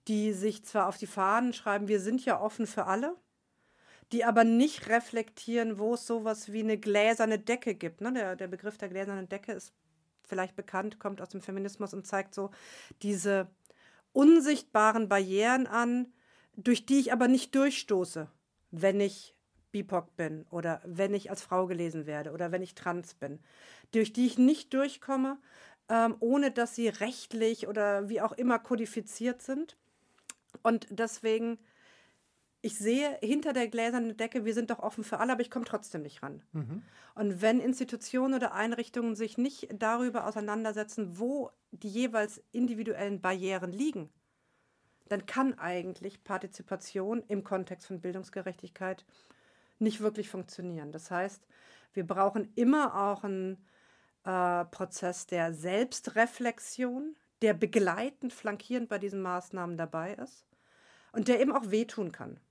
die 0.08 0.34
sich 0.34 0.64
zwar 0.64 0.88
auf 0.88 0.98
die 0.98 1.08
Fahnen 1.08 1.54
schreiben, 1.54 1.88
wir 1.88 2.00
sind 2.00 2.24
ja 2.24 2.40
offen 2.40 2.68
für 2.68 2.86
alle, 2.86 3.16
die 4.12 4.24
aber 4.24 4.44
nicht 4.44 4.88
reflektieren, 4.88 5.80
wo 5.80 5.96
es 5.96 6.08
sowas 6.08 6.52
wie 6.54 6.62
eine 6.62 6.78
gläserne 6.78 7.40
Decke 7.40 7.76
gibt. 7.76 8.02
Ne? 8.02 8.14
Der, 8.14 8.36
der 8.36 8.48
Begriff 8.48 8.78
der 8.78 8.90
gläsernen 8.90 9.28
Decke 9.28 9.52
ist 9.52 9.74
vielleicht 10.28 10.56
bekannt, 10.56 11.00
kommt 11.00 11.22
aus 11.22 11.30
dem 11.30 11.42
Feminismus 11.42 11.94
und 11.94 12.06
zeigt 12.06 12.34
so 12.34 12.52
diese 13.02 13.48
unsichtbaren 14.14 15.10
Barrieren 15.10 15.68
an, 15.68 16.14
durch 16.56 16.86
die 16.86 17.00
ich 17.00 17.14
aber 17.14 17.28
nicht 17.28 17.56
durchstoße, 17.56 18.30
wenn 18.72 19.00
ich 19.00 19.36
BIPOC 19.72 20.16
bin 20.16 20.46
oder 20.50 20.82
wenn 20.86 21.14
ich 21.14 21.30
als 21.30 21.42
Frau 21.42 21.68
gelesen 21.68 22.06
werde 22.06 22.32
oder 22.32 22.52
wenn 22.52 22.62
ich 22.62 22.76
trans 22.76 23.14
bin, 23.14 23.40
durch 23.92 24.14
die 24.14 24.26
ich 24.26 24.38
nicht 24.38 24.74
durchkomme, 24.74 25.38
ähm, 25.90 26.16
ohne 26.20 26.52
dass 26.52 26.76
sie 26.76 26.88
rechtlich 26.88 27.68
oder 27.68 28.10
wie 28.10 28.22
auch 28.22 28.32
immer 28.34 28.60
kodifiziert 28.60 29.42
sind. 29.42 29.78
Und 30.64 30.88
deswegen 30.90 31.60
ich 32.68 32.78
sehe 32.78 33.18
hinter 33.22 33.54
der 33.54 33.70
gläsernen 33.70 34.18
Decke, 34.18 34.44
wir 34.44 34.54
sind 34.54 34.72
doch 34.72 34.80
offen 34.80 35.06
für 35.06 35.20
alle, 35.20 35.32
aber 35.32 35.42
ich 35.42 35.50
komme 35.50 35.64
trotzdem 35.64 36.02
nicht 36.02 36.22
ran. 36.22 36.44
Mhm. 36.52 36.82
Und 37.16 37.42
wenn 37.42 37.62
Institutionen 37.62 38.34
oder 38.34 38.54
Einrichtungen 38.54 39.16
sich 39.16 39.38
nicht 39.38 39.70
darüber 39.72 40.28
auseinandersetzen, 40.28 41.18
wo 41.18 41.50
die 41.72 41.88
jeweils 41.88 42.44
individuellen 42.52 43.22
Barrieren 43.22 43.72
liegen, 43.72 44.10
dann 45.08 45.26
kann 45.26 45.58
eigentlich 45.58 46.26
Partizipation 46.26 47.24
im 47.30 47.46
Kontext 47.46 47.88
von 47.88 48.02
Bildungsgerechtigkeit 48.02 49.06
nicht 49.80 50.02
wirklich 50.02 50.28
funktionieren. 50.28 50.92
Das 50.92 51.10
heißt, 51.10 51.48
wir 51.94 52.06
brauchen 52.06 52.52
immer 52.56 53.10
auch 53.10 53.24
einen 53.24 53.66
äh, 54.26 54.66
Prozess 54.66 55.26
der 55.26 55.54
Selbstreflexion, 55.54 57.16
der 57.42 57.54
begleitend, 57.54 58.34
flankierend 58.34 58.90
bei 58.90 59.00
diesen 59.00 59.22
Maßnahmen 59.22 59.78
dabei 59.78 60.16
ist 60.16 60.46
und 61.14 61.30
der 61.30 61.40
eben 61.40 61.54
auch 61.54 61.72
wehtun 61.72 62.12
kann. 62.12 62.42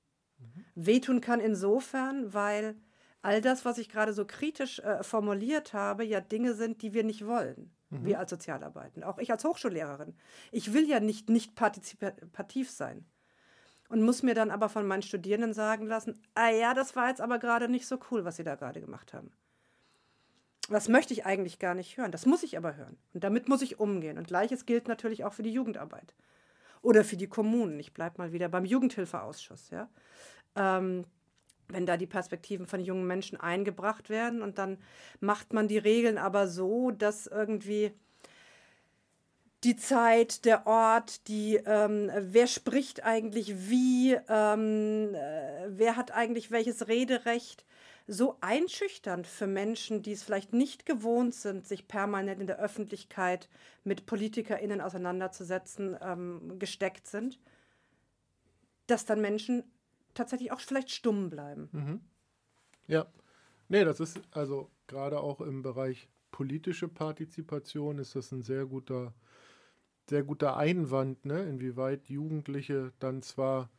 Mhm. 0.54 0.64
Wehtun 0.74 1.20
kann 1.20 1.40
insofern, 1.40 2.32
weil 2.32 2.76
all 3.22 3.40
das, 3.40 3.64
was 3.64 3.78
ich 3.78 3.88
gerade 3.88 4.12
so 4.12 4.24
kritisch 4.24 4.78
äh, 4.80 5.02
formuliert 5.02 5.72
habe, 5.72 6.04
ja 6.04 6.20
Dinge 6.20 6.54
sind, 6.54 6.82
die 6.82 6.94
wir 6.94 7.04
nicht 7.04 7.26
wollen. 7.26 7.70
Mhm. 7.90 8.04
Wir 8.04 8.18
als 8.18 8.30
Sozialarbeitende, 8.30 9.06
auch 9.06 9.18
ich 9.18 9.30
als 9.30 9.44
Hochschullehrerin. 9.44 10.14
Ich 10.52 10.72
will 10.72 10.88
ja 10.88 11.00
nicht 11.00 11.28
nicht 11.28 11.54
partizipativ 11.54 12.70
sein. 12.70 13.04
Und 13.88 14.02
muss 14.02 14.24
mir 14.24 14.34
dann 14.34 14.50
aber 14.50 14.68
von 14.68 14.84
meinen 14.84 15.02
Studierenden 15.02 15.54
sagen 15.54 15.86
lassen, 15.86 16.20
ah 16.34 16.48
ja, 16.48 16.74
das 16.74 16.96
war 16.96 17.08
jetzt 17.08 17.20
aber 17.20 17.38
gerade 17.38 17.68
nicht 17.68 17.86
so 17.86 18.00
cool, 18.10 18.24
was 18.24 18.34
sie 18.34 18.42
da 18.42 18.56
gerade 18.56 18.80
gemacht 18.80 19.14
haben. 19.14 19.30
Das 20.68 20.88
möchte 20.88 21.12
ich 21.12 21.24
eigentlich 21.24 21.60
gar 21.60 21.74
nicht 21.74 21.96
hören. 21.96 22.10
Das 22.10 22.26
muss 22.26 22.42
ich 22.42 22.56
aber 22.56 22.74
hören. 22.74 22.96
Und 23.14 23.22
damit 23.22 23.48
muss 23.48 23.62
ich 23.62 23.78
umgehen. 23.78 24.18
Und 24.18 24.26
gleiches 24.26 24.66
gilt 24.66 24.88
natürlich 24.88 25.24
auch 25.24 25.32
für 25.32 25.44
die 25.44 25.52
Jugendarbeit 25.52 26.16
oder 26.82 27.04
für 27.04 27.16
die 27.16 27.28
Kommunen. 27.28 27.78
Ich 27.78 27.94
bleibe 27.94 28.18
mal 28.18 28.32
wieder 28.32 28.48
beim 28.48 28.64
Jugendhilfeausschuss. 28.64 29.70
Ja? 29.70 29.88
Ähm, 30.56 31.04
wenn 31.68 31.86
da 31.86 31.96
die 31.96 32.06
Perspektiven 32.06 32.66
von 32.66 32.80
jungen 32.80 33.06
Menschen 33.06 33.38
eingebracht 33.38 34.08
werden. 34.08 34.42
Und 34.42 34.58
dann 34.58 34.78
macht 35.20 35.52
man 35.52 35.68
die 35.68 35.78
Regeln 35.78 36.18
aber 36.18 36.48
so, 36.48 36.90
dass 36.90 37.26
irgendwie 37.26 37.92
die 39.64 39.76
Zeit, 39.76 40.44
der 40.44 40.66
Ort, 40.66 41.26
die, 41.28 41.56
ähm, 41.56 42.10
wer 42.16 42.46
spricht 42.46 43.04
eigentlich 43.04 43.68
wie, 43.68 44.16
ähm, 44.28 45.14
äh, 45.14 45.66
wer 45.68 45.96
hat 45.96 46.12
eigentlich 46.12 46.50
welches 46.50 46.86
Rederecht, 46.88 47.64
so 48.06 48.36
einschüchternd 48.40 49.26
für 49.26 49.48
Menschen, 49.48 50.02
die 50.02 50.12
es 50.12 50.22
vielleicht 50.22 50.52
nicht 50.52 50.86
gewohnt 50.86 51.34
sind, 51.34 51.66
sich 51.66 51.88
permanent 51.88 52.40
in 52.40 52.46
der 52.46 52.60
Öffentlichkeit 52.60 53.48
mit 53.82 54.06
PolitikerInnen 54.06 54.80
auseinanderzusetzen, 54.80 55.96
ähm, 56.00 56.60
gesteckt 56.60 57.08
sind, 57.08 57.40
dass 58.86 59.04
dann 59.06 59.20
Menschen 59.20 59.64
tatsächlich 60.16 60.52
auch 60.52 60.60
vielleicht 60.60 60.90
stumm 60.90 61.30
bleiben. 61.30 61.68
Mhm. 61.72 62.00
Ja, 62.88 63.06
nee, 63.68 63.84
das 63.84 64.00
ist 64.00 64.20
also 64.32 64.70
gerade 64.86 65.20
auch 65.20 65.40
im 65.40 65.62
Bereich 65.62 66.08
politische 66.30 66.88
Partizipation 66.88 67.98
ist 67.98 68.14
das 68.14 68.30
ein 68.32 68.42
sehr 68.42 68.66
guter, 68.66 69.14
sehr 70.08 70.22
guter 70.22 70.56
Einwand, 70.56 71.24
ne? 71.24 71.42
inwieweit 71.44 72.08
Jugendliche 72.08 72.92
dann 72.98 73.22
zwar 73.22 73.70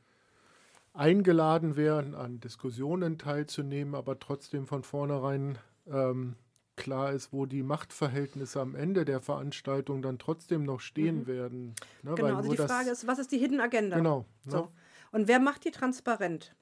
eingeladen 0.93 1.76
werden, 1.76 2.15
an 2.15 2.39
Diskussionen 2.39 3.19
teilzunehmen, 3.19 3.93
aber 3.93 4.19
trotzdem 4.19 4.65
von 4.65 4.84
vornherein 4.84 5.60
ähm, 5.86 6.36
klar 6.76 7.12
ist, 7.12 7.32
wo 7.32 7.45
die 7.45 7.63
Machtverhältnisse 7.63 8.60
am 8.60 8.76
Ende 8.76 9.06
der 9.06 9.19
Veranstaltung 9.19 10.02
dann 10.02 10.17
trotzdem 10.17 10.63
noch 10.63 10.80
stehen 10.80 11.21
Mhm. 11.21 11.28
werden. 11.28 11.76
Ne? 12.02 12.15
Genau, 12.15 12.23
Weil 12.23 12.36
also 12.36 12.50
die 12.50 12.58
Frage 12.58 12.89
ist, 12.89 13.06
was 13.06 13.19
ist 13.19 13.32
die 13.32 13.38
Hidden 13.38 13.60
Agenda? 13.60 13.97
Genau. 13.97 14.26
Ne? 14.45 14.67
Und 15.12 15.28
wer 15.28 15.39
macht 15.39 15.65
die 15.65 15.72
transparent? 15.72 16.56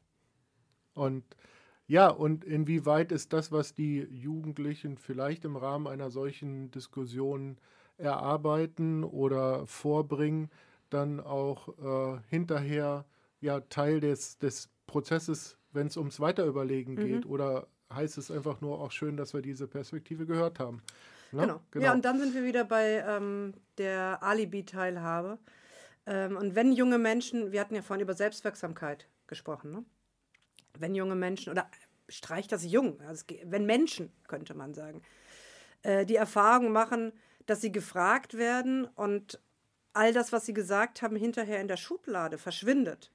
Und 0.94 1.24
ja, 1.88 2.08
und 2.10 2.44
inwieweit 2.44 3.12
ist 3.12 3.32
das, 3.34 3.52
was 3.52 3.74
die 3.74 4.00
Jugendlichen 4.00 4.98
vielleicht 4.98 5.46
im 5.46 5.56
Rahmen 5.56 5.88
einer 5.88 6.10
solchen 6.10 6.72
Diskussion 6.72 7.58
erarbeiten 7.98 9.04
oder 9.04 9.68
vorbringen, 9.68 10.50
dann 10.90 11.20
auch 11.20 11.70
äh, 11.78 12.20
hinterher 12.30 13.06
ja 13.40 13.60
Teil 13.62 14.00
des, 14.00 14.38
des 14.40 14.70
Prozesses, 14.88 15.58
wenn 15.72 15.88
es 15.88 15.98
ums 15.98 16.20
Weiterüberlegen 16.20 16.96
Mhm. 16.96 17.00
geht? 17.00 17.26
Oder 17.26 17.68
heißt 17.94 18.18
es 18.18 18.32
einfach 18.32 18.62
nur 18.62 18.80
auch 18.82 18.92
schön, 18.92 19.16
dass 19.18 19.34
wir 19.34 19.42
diese 19.42 19.68
Perspektive 19.68 20.26
gehört 20.26 20.60
haben? 20.60 20.82
Ne? 21.32 21.60
Genau. 21.72 21.86
Ja, 21.86 21.94
und 21.94 22.04
dann 22.06 22.20
sind 22.20 22.34
wir 22.34 22.44
wieder 22.44 22.64
bei 22.64 23.04
ähm, 23.08 23.54
der 23.78 24.24
Alibi-Teilhabe. 24.24 25.38
Ähm, 26.06 26.38
und 26.38 26.56
wenn 26.56 26.72
junge 26.72 26.98
Menschen, 26.98 27.52
wir 27.52 27.62
hatten 27.62 27.76
ja 27.76 27.82
vorhin 27.82 28.04
über 28.04 28.14
Selbstwirksamkeit 28.14 29.08
gesprochen, 29.28 29.72
ne? 29.72 29.86
wenn 30.78 30.96
junge 30.96 31.16
Menschen, 31.16 31.52
oder 31.52 31.70
streich 32.10 32.48
das 32.48 32.64
jung, 32.66 33.00
also 33.02 33.24
es, 33.28 33.38
wenn 33.46 33.66
Menschen, 33.66 34.12
könnte 34.28 34.54
man 34.54 34.74
sagen, 34.74 35.02
äh, 35.84 36.06
die 36.06 36.16
Erfahrung 36.16 36.72
machen, 36.72 37.14
dass 37.46 37.62
sie 37.62 37.72
gefragt 37.72 38.38
werden 38.38 38.86
und 38.86 39.40
all 39.94 40.14
das, 40.14 40.32
was 40.32 40.46
sie 40.46 40.54
gesagt 40.54 41.02
haben, 41.02 41.16
hinterher 41.16 41.62
in 41.62 41.68
der 41.68 41.78
Schublade 41.78 42.38
verschwindet. 42.38 43.12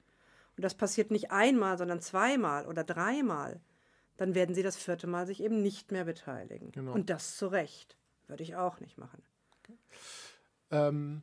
Und 0.56 0.64
das 0.64 0.74
passiert 0.74 1.10
nicht 1.10 1.30
einmal, 1.30 1.78
sondern 1.78 2.00
zweimal 2.00 2.66
oder 2.66 2.84
dreimal. 2.84 3.60
Dann 4.16 4.34
werden 4.34 4.54
sie 4.54 4.62
das 4.62 4.76
vierte 4.76 5.06
Mal 5.06 5.26
sich 5.26 5.42
eben 5.42 5.62
nicht 5.62 5.92
mehr 5.92 6.04
beteiligen. 6.04 6.72
Genau. 6.72 6.92
Und 6.92 7.10
das 7.10 7.36
zu 7.36 7.48
Recht. 7.48 7.96
Würde 8.28 8.42
ich 8.42 8.54
auch 8.54 8.78
nicht 8.78 8.96
machen. 8.96 9.22
Ähm, 10.70 11.22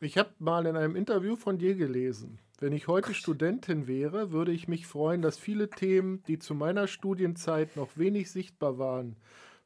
ich 0.00 0.16
habe 0.16 0.30
mal 0.38 0.66
in 0.66 0.76
einem 0.76 0.96
Interview 0.96 1.36
von 1.36 1.58
dir 1.58 1.74
gelesen, 1.74 2.38
wenn 2.58 2.72
ich 2.72 2.88
heute 2.88 3.14
Studentin 3.14 3.86
wäre, 3.86 4.32
würde 4.32 4.52
ich 4.52 4.68
mich 4.68 4.86
freuen, 4.86 5.22
dass 5.22 5.38
viele 5.38 5.70
Themen, 5.70 6.22
die 6.26 6.38
zu 6.38 6.54
meiner 6.54 6.86
Studienzeit 6.86 7.76
noch 7.76 7.96
wenig 7.96 8.30
sichtbar 8.30 8.78
waren, 8.78 9.16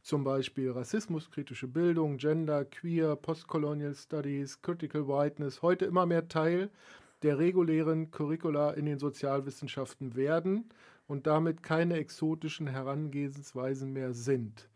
zum 0.02 0.22
Beispiel 0.22 0.70
rassismuskritische 0.70 1.66
Bildung, 1.66 2.18
Gender, 2.18 2.64
Queer, 2.64 3.16
Postcolonial 3.16 3.94
Studies, 3.94 4.60
Critical 4.60 5.08
Whiteness, 5.08 5.62
heute 5.62 5.86
immer 5.86 6.04
mehr 6.04 6.28
Teil 6.28 6.70
der 7.22 7.38
regulären 7.38 8.10
Curricula 8.10 8.72
in 8.72 8.86
den 8.86 8.98
Sozialwissenschaften 8.98 10.14
werden 10.14 10.68
und 11.06 11.26
damit 11.26 11.62
keine 11.62 11.96
exotischen 11.96 12.66
Herangehensweisen 12.66 13.92
mehr 13.92 14.12
sind. 14.12 14.68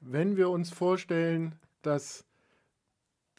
Wenn 0.00 0.36
wir 0.36 0.48
uns 0.50 0.70
vorstellen, 0.70 1.54
dass 1.82 2.24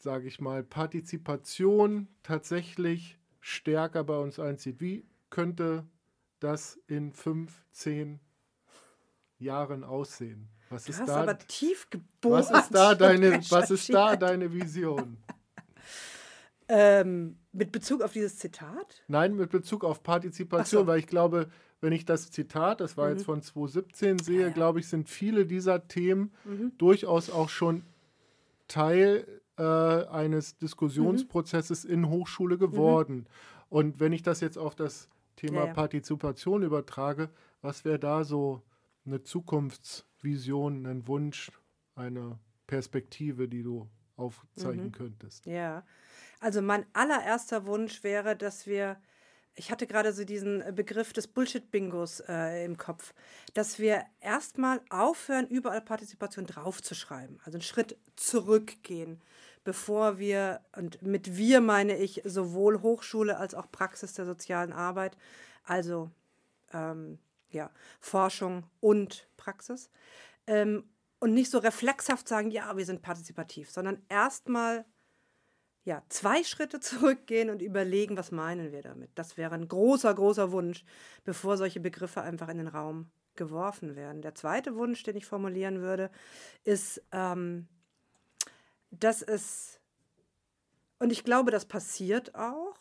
sage 0.04 0.28
ich 0.28 0.38
mal, 0.38 0.62
Partizipation 0.62 2.08
tatsächlich 2.22 3.18
stärker 3.40 4.04
bei 4.04 4.18
uns 4.18 4.38
einzieht. 4.38 4.78
Wie 4.80 5.06
könnte 5.30 5.86
das 6.40 6.78
in 6.86 7.12
fünf, 7.12 7.64
zehn 7.72 8.20
Jahren 9.38 9.82
aussehen? 9.82 10.48
Was 10.68 10.84
Du 10.84 10.92
ist 10.92 11.00
hast 11.00 11.08
da, 11.08 11.22
aber 11.22 11.38
tief 11.38 11.88
geboren. 11.88 12.32
was 12.34 12.50
ist 12.50 12.70
da 12.74 12.94
deine, 12.94 13.40
was 13.50 13.70
ist 13.70 13.92
da 13.92 14.14
deine 14.16 14.52
Vision? 14.52 15.16
Ähm, 16.68 17.38
mit 17.52 17.72
Bezug 17.72 18.02
auf 18.02 18.12
dieses 18.12 18.38
Zitat? 18.38 19.02
Nein, 19.08 19.34
mit 19.36 19.50
Bezug 19.50 19.84
auf 19.84 20.02
Partizipation, 20.02 20.82
so. 20.82 20.86
weil 20.86 20.98
ich 20.98 21.06
glaube, 21.06 21.50
wenn 21.80 21.92
ich 21.92 22.04
das 22.06 22.30
Zitat, 22.30 22.80
das 22.80 22.96
war 22.96 23.10
jetzt 23.10 23.24
von 23.24 23.42
2017 23.42 24.18
sehe, 24.18 24.34
Mhm. 24.34 24.40
Ja, 24.40 24.46
ja. 24.48 24.52
glaube 24.54 24.80
ich, 24.80 24.88
sind 24.88 25.08
viele 25.08 25.46
dieser 25.46 25.86
Themen 25.88 26.32
Mhm. 26.44 26.72
durchaus 26.78 27.28
auch 27.30 27.48
schon 27.50 27.84
Teil 28.68 29.26
äh, 29.58 29.62
eines 29.62 30.56
Diskussionsprozesses 30.58 31.84
in 31.84 32.08
Hochschule 32.08 32.58
geworden. 32.58 33.26
Und 33.68 34.00
wenn 34.00 34.12
ich 34.12 34.22
das 34.22 34.40
jetzt 34.40 34.58
auf 34.58 34.74
das 34.74 35.08
Thema 35.36 35.60
Ja, 35.60 35.66
ja. 35.66 35.72
Partizipation 35.72 36.62
übertrage, 36.62 37.30
was 37.62 37.84
wäre 37.84 37.98
da 37.98 38.24
so 38.24 38.62
eine 39.06 39.22
Zukunftsvision, 39.22 40.86
ein 40.86 41.06
Wunsch, 41.06 41.50
eine 41.94 42.38
Perspektive, 42.66 43.48
die 43.48 43.62
du 43.62 43.88
aufzeichnen 44.16 44.86
Mhm. 44.86 44.92
könntest? 44.92 45.46
Ja. 45.46 45.84
Also 46.40 46.62
mein 46.62 46.84
allererster 46.92 47.66
Wunsch 47.66 48.02
wäre, 48.04 48.36
dass 48.36 48.66
wir, 48.66 48.96
ich 49.54 49.70
hatte 49.70 49.86
gerade 49.86 50.12
so 50.12 50.24
diesen 50.24 50.60
äh, 50.62 50.72
Begriff 50.74 51.12
des 51.12 51.26
Bullshit-Bingos 51.28 52.20
äh, 52.28 52.64
im 52.64 52.76
Kopf, 52.76 53.14
dass 53.54 53.78
wir 53.78 54.02
erstmal 54.20 54.80
aufhören, 54.90 55.46
überall 55.48 55.80
Partizipation 55.80 56.46
draufzuschreiben. 56.46 57.38
Also 57.44 57.56
einen 57.56 57.62
Schritt 57.62 57.96
zurückgehen, 58.16 59.20
bevor 59.62 60.18
wir, 60.18 60.60
und 60.76 61.02
mit 61.02 61.36
wir 61.36 61.60
meine 61.60 61.96
ich 61.96 62.22
sowohl 62.24 62.82
Hochschule 62.82 63.36
als 63.36 63.54
auch 63.54 63.70
Praxis 63.70 64.14
der 64.14 64.26
sozialen 64.26 64.72
Arbeit, 64.72 65.16
also 65.64 66.10
ähm, 66.72 67.18
ja, 67.50 67.70
Forschung 68.00 68.64
und 68.80 69.28
Praxis. 69.36 69.90
Ähm, 70.46 70.84
und 71.20 71.32
nicht 71.32 71.50
so 71.50 71.58
reflexhaft 71.58 72.28
sagen, 72.28 72.50
ja, 72.50 72.76
wir 72.76 72.84
sind 72.84 73.00
partizipativ, 73.00 73.70
sondern 73.70 74.02
erstmal 74.08 74.84
ja, 75.84 76.02
zwei 76.08 76.42
Schritte 76.42 76.80
zurückgehen 76.80 77.50
und 77.50 77.62
überlegen, 77.62 78.16
was 78.16 78.30
meinen 78.30 78.72
wir 78.72 78.82
damit. 78.82 79.10
Das 79.14 79.36
wäre 79.36 79.54
ein 79.54 79.68
großer, 79.68 80.14
großer 80.14 80.52
Wunsch, 80.52 80.84
bevor 81.24 81.56
solche 81.56 81.80
Begriffe 81.80 82.22
einfach 82.22 82.48
in 82.48 82.58
den 82.58 82.68
Raum 82.68 83.10
geworfen 83.36 83.96
werden. 83.96 84.22
Der 84.22 84.34
zweite 84.34 84.76
Wunsch, 84.76 85.02
den 85.02 85.16
ich 85.16 85.26
formulieren 85.26 85.80
würde, 85.80 86.10
ist, 86.62 87.02
ähm, 87.12 87.66
dass 88.90 89.22
es, 89.22 89.80
und 90.98 91.10
ich 91.10 91.24
glaube, 91.24 91.50
das 91.50 91.64
passiert 91.64 92.34
auch, 92.34 92.76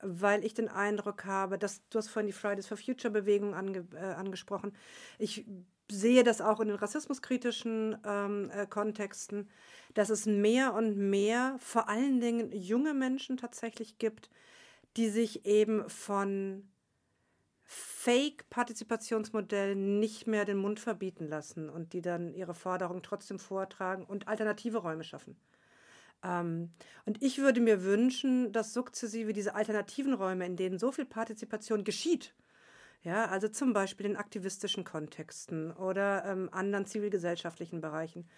weil 0.00 0.44
ich 0.44 0.54
den 0.54 0.68
Eindruck 0.68 1.24
habe, 1.24 1.58
dass 1.58 1.80
du 1.88 1.98
hast 1.98 2.08
vorhin 2.08 2.26
die 2.26 2.32
Fridays 2.32 2.66
for 2.66 2.76
Future 2.76 3.12
Bewegung 3.12 3.54
ange, 3.54 3.86
äh, 3.94 3.98
angesprochen. 3.98 4.74
Ich 5.18 5.46
sehe 5.90 6.24
das 6.24 6.40
auch 6.40 6.60
in 6.60 6.68
den 6.68 6.76
rassismuskritischen 6.76 7.98
ähm, 8.04 8.50
äh, 8.50 8.66
Kontexten, 8.66 9.48
dass 9.94 10.10
es 10.10 10.26
mehr 10.26 10.74
und 10.74 10.96
mehr, 10.96 11.56
vor 11.58 11.88
allen 11.88 12.20
Dingen 12.20 12.52
junge 12.52 12.94
Menschen 12.94 13.36
tatsächlich 13.36 13.98
gibt, 13.98 14.30
die 14.96 15.08
sich 15.08 15.46
eben 15.46 15.88
von 15.88 16.68
Fake-Partizipationsmodellen 17.64 19.98
nicht 19.98 20.26
mehr 20.26 20.44
den 20.44 20.58
Mund 20.58 20.78
verbieten 20.80 21.28
lassen 21.28 21.70
und 21.70 21.94
die 21.94 22.02
dann 22.02 22.34
ihre 22.34 22.54
Forderungen 22.54 23.02
trotzdem 23.02 23.38
vortragen 23.38 24.04
und 24.04 24.28
alternative 24.28 24.78
Räume 24.78 25.04
schaffen. 25.04 25.36
Ähm, 26.22 26.70
und 27.04 27.22
ich 27.22 27.38
würde 27.38 27.60
mir 27.60 27.82
wünschen, 27.82 28.52
dass 28.52 28.74
sukzessive 28.74 29.32
diese 29.32 29.54
alternativen 29.54 30.14
Räume, 30.14 30.46
in 30.46 30.56
denen 30.56 30.78
so 30.78 30.92
viel 30.92 31.06
Partizipation 31.06 31.84
geschieht, 31.84 32.34
ja, 33.02 33.26
also 33.26 33.48
zum 33.48 33.72
Beispiel 33.72 34.06
in 34.06 34.16
aktivistischen 34.16 34.84
Kontexten 34.84 35.72
oder 35.72 36.24
ähm, 36.24 36.48
anderen 36.52 36.86
zivilgesellschaftlichen 36.86 37.80
Bereichen, 37.80 38.28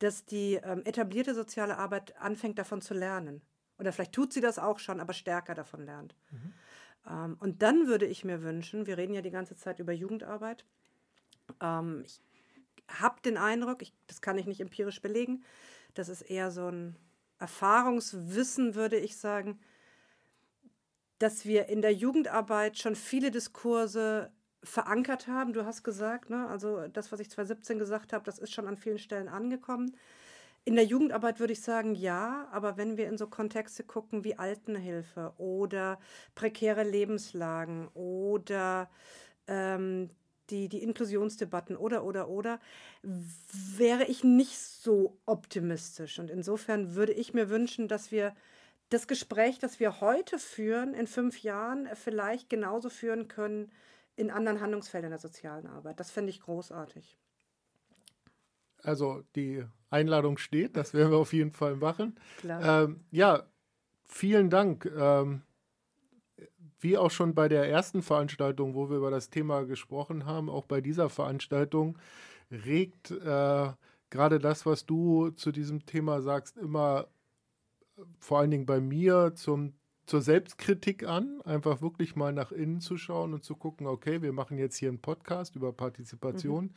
dass 0.00 0.24
die 0.24 0.54
ähm, 0.54 0.82
etablierte 0.84 1.34
soziale 1.34 1.78
Arbeit 1.78 2.16
anfängt 2.20 2.58
davon 2.58 2.80
zu 2.80 2.94
lernen. 2.94 3.42
Oder 3.78 3.92
vielleicht 3.92 4.12
tut 4.12 4.32
sie 4.32 4.40
das 4.40 4.58
auch 4.58 4.80
schon, 4.80 5.00
aber 5.00 5.12
stärker 5.12 5.54
davon 5.54 5.84
lernt. 5.84 6.16
Ähm, 7.08 7.36
und 7.38 7.62
dann 7.62 7.86
würde 7.86 8.06
ich 8.06 8.24
mir 8.24 8.42
wünschen, 8.42 8.86
wir 8.86 8.98
reden 8.98 9.14
ja 9.14 9.22
die 9.22 9.30
ganze 9.30 9.56
Zeit 9.56 9.78
über 9.78 9.92
Jugendarbeit. 9.92 10.64
Ähm, 11.60 12.02
ich 12.04 12.20
habe 12.88 13.20
den 13.22 13.36
Eindruck, 13.36 13.82
ich, 13.82 13.92
das 14.06 14.20
kann 14.20 14.38
ich 14.38 14.46
nicht 14.46 14.60
empirisch 14.60 15.00
belegen, 15.00 15.44
das 15.94 16.08
ist 16.08 16.22
eher 16.22 16.50
so 16.50 16.68
ein 16.68 16.96
Erfahrungswissen, 17.38 18.74
würde 18.74 18.96
ich 18.98 19.16
sagen, 19.16 19.60
dass 21.18 21.44
wir 21.44 21.68
in 21.68 21.82
der 21.82 21.92
Jugendarbeit 21.92 22.78
schon 22.78 22.94
viele 22.94 23.30
Diskurse 23.30 24.30
verankert 24.62 25.26
haben. 25.26 25.52
Du 25.52 25.64
hast 25.64 25.82
gesagt, 25.82 26.30
ne, 26.30 26.46
also 26.48 26.88
das, 26.88 27.12
was 27.12 27.20
ich 27.20 27.30
2017 27.30 27.78
gesagt 27.78 28.12
habe, 28.12 28.24
das 28.24 28.38
ist 28.38 28.52
schon 28.52 28.66
an 28.66 28.76
vielen 28.76 28.98
Stellen 28.98 29.28
angekommen. 29.28 29.96
In 30.64 30.74
der 30.74 30.84
Jugendarbeit 30.84 31.40
würde 31.40 31.52
ich 31.52 31.62
sagen, 31.62 31.94
ja, 31.94 32.46
aber 32.52 32.76
wenn 32.76 32.96
wir 32.96 33.08
in 33.08 33.16
so 33.16 33.26
Kontexte 33.26 33.84
gucken 33.84 34.24
wie 34.24 34.38
Altenhilfe 34.38 35.32
oder 35.38 35.98
prekäre 36.34 36.82
Lebenslagen 36.82 37.88
oder 37.94 38.90
ähm, 39.46 40.10
die, 40.50 40.68
die 40.68 40.82
Inklusionsdebatten 40.82 41.76
oder, 41.76 42.04
oder, 42.04 42.28
oder, 42.28 42.60
wäre 43.02 44.04
ich 44.04 44.24
nicht 44.24 44.58
so 44.58 45.18
optimistisch. 45.26 46.18
Und 46.18 46.30
insofern 46.30 46.94
würde 46.94 47.12
ich 47.12 47.32
mir 47.34 47.48
wünschen, 47.48 47.88
dass 47.88 48.10
wir 48.10 48.34
das 48.90 49.06
Gespräch, 49.06 49.58
das 49.58 49.80
wir 49.80 50.00
heute 50.00 50.38
führen, 50.38 50.94
in 50.94 51.06
fünf 51.06 51.42
Jahren 51.42 51.88
vielleicht 51.94 52.48
genauso 52.48 52.90
führen 52.90 53.28
können 53.28 53.70
in 54.16 54.30
anderen 54.30 54.60
Handlungsfeldern 54.60 55.10
der 55.10 55.20
sozialen 55.20 55.66
Arbeit. 55.66 56.00
Das 56.00 56.10
fände 56.10 56.30
ich 56.30 56.40
großartig. 56.40 57.16
Also 58.82 59.22
die 59.36 59.64
Einladung 59.90 60.38
steht, 60.38 60.76
das 60.76 60.94
werden 60.94 61.10
wir 61.10 61.18
auf 61.18 61.32
jeden 61.32 61.52
Fall 61.52 61.76
machen. 61.76 62.18
Ähm, 62.44 63.04
ja, 63.10 63.44
vielen 64.06 64.50
Dank. 64.50 64.86
Ähm, 64.86 65.42
wie 66.80 66.96
auch 66.96 67.10
schon 67.10 67.34
bei 67.34 67.48
der 67.48 67.68
ersten 67.68 68.02
Veranstaltung, 68.02 68.74
wo 68.74 68.88
wir 68.88 68.98
über 68.98 69.10
das 69.10 69.30
Thema 69.30 69.64
gesprochen 69.64 70.26
haben, 70.26 70.48
auch 70.48 70.66
bei 70.66 70.80
dieser 70.80 71.10
Veranstaltung 71.10 71.98
regt 72.50 73.10
äh, 73.10 73.72
gerade 74.10 74.38
das, 74.38 74.64
was 74.64 74.86
du 74.86 75.30
zu 75.30 75.52
diesem 75.52 75.86
Thema 75.86 76.22
sagst, 76.22 76.56
immer 76.56 77.02
äh, 77.02 77.17
vor 78.18 78.38
allen 78.38 78.50
Dingen 78.50 78.66
bei 78.66 78.80
mir 78.80 79.32
zum 79.34 79.74
zur 80.08 80.22
Selbstkritik 80.22 81.06
an, 81.06 81.42
einfach 81.42 81.82
wirklich 81.82 82.16
mal 82.16 82.32
nach 82.32 82.50
innen 82.50 82.80
zu 82.80 82.96
schauen 82.96 83.34
und 83.34 83.44
zu 83.44 83.54
gucken, 83.54 83.86
okay, 83.86 84.22
wir 84.22 84.32
machen 84.32 84.56
jetzt 84.56 84.76
hier 84.76 84.88
einen 84.88 85.02
Podcast 85.02 85.54
über 85.54 85.70
Partizipation, 85.74 86.64
mhm. 86.64 86.74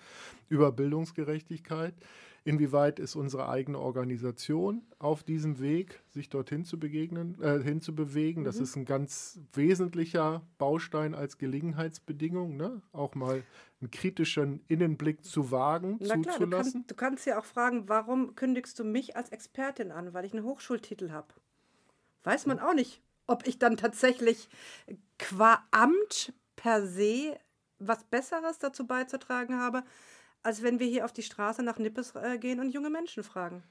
über 0.50 0.74
Bildungsgerechtigkeit. 0.74 1.96
Inwieweit 2.44 3.00
ist 3.00 3.16
unsere 3.16 3.50
eigene 3.50 3.78
Organisation 3.78 4.82
auf 4.98 5.24
diesem 5.24 5.60
Weg, 5.60 6.02
sich 6.10 6.30
dorthin 6.30 6.66
zu 6.66 6.80
begegnen, 6.80 7.40
äh, 7.42 7.62
hinzubewegen? 7.62 8.44
Mhm. 8.44 8.46
Das 8.46 8.58
ist 8.58 8.76
ein 8.76 8.86
ganz 8.86 9.40
wesentlicher 9.54 10.42
Baustein 10.58 11.14
als 11.14 11.38
Gelegenheitsbedingung, 11.38 12.58
ne? 12.58 12.82
auch 12.92 13.16
mal 13.16 13.44
einen 13.80 13.92
kritischen 13.92 14.62
Innenblick 14.68 15.24
zu 15.24 15.52
wagen, 15.52 15.98
Na 16.00 16.16
zuzulassen. 16.16 16.24
Klar, 16.24 16.48
du, 16.48 16.50
kannst, 16.50 16.92
du 16.92 16.96
kannst 16.96 17.26
ja 17.26 17.40
auch 17.40 17.46
fragen, 17.46 17.88
warum 17.88 18.36
kündigst 18.36 18.80
du 18.80 18.84
mich 18.84 19.16
als 19.16 19.30
Expertin 19.30 19.92
an, 19.92 20.14
weil 20.14 20.26
ich 20.26 20.34
einen 20.34 20.44
Hochschultitel 20.44 21.12
habe? 21.12 21.34
Weiß 22.24 22.46
man 22.46 22.60
auch 22.60 22.74
nicht 22.74 23.02
ob 23.32 23.48
ich 23.48 23.58
dann 23.58 23.78
tatsächlich 23.78 24.50
qua 25.18 25.66
Amt 25.72 26.34
per 26.56 26.86
se 26.86 27.40
was 27.80 28.04
Besseres 28.04 28.60
dazu 28.60 28.86
beizutragen 28.86 29.58
habe, 29.58 29.84
als 30.44 30.64
wenn 30.64 30.80
wir 30.80 30.88
hier 30.88 31.06
auf 31.06 31.14
die 31.14 31.24
Straße 31.24 31.64
nach 31.64 31.78
Nippes 31.78 32.16
äh, 32.16 32.38
gehen 32.38 32.60
und 32.60 32.72
junge 32.72 32.90
Menschen 32.90 33.24
fragen. 33.24 33.64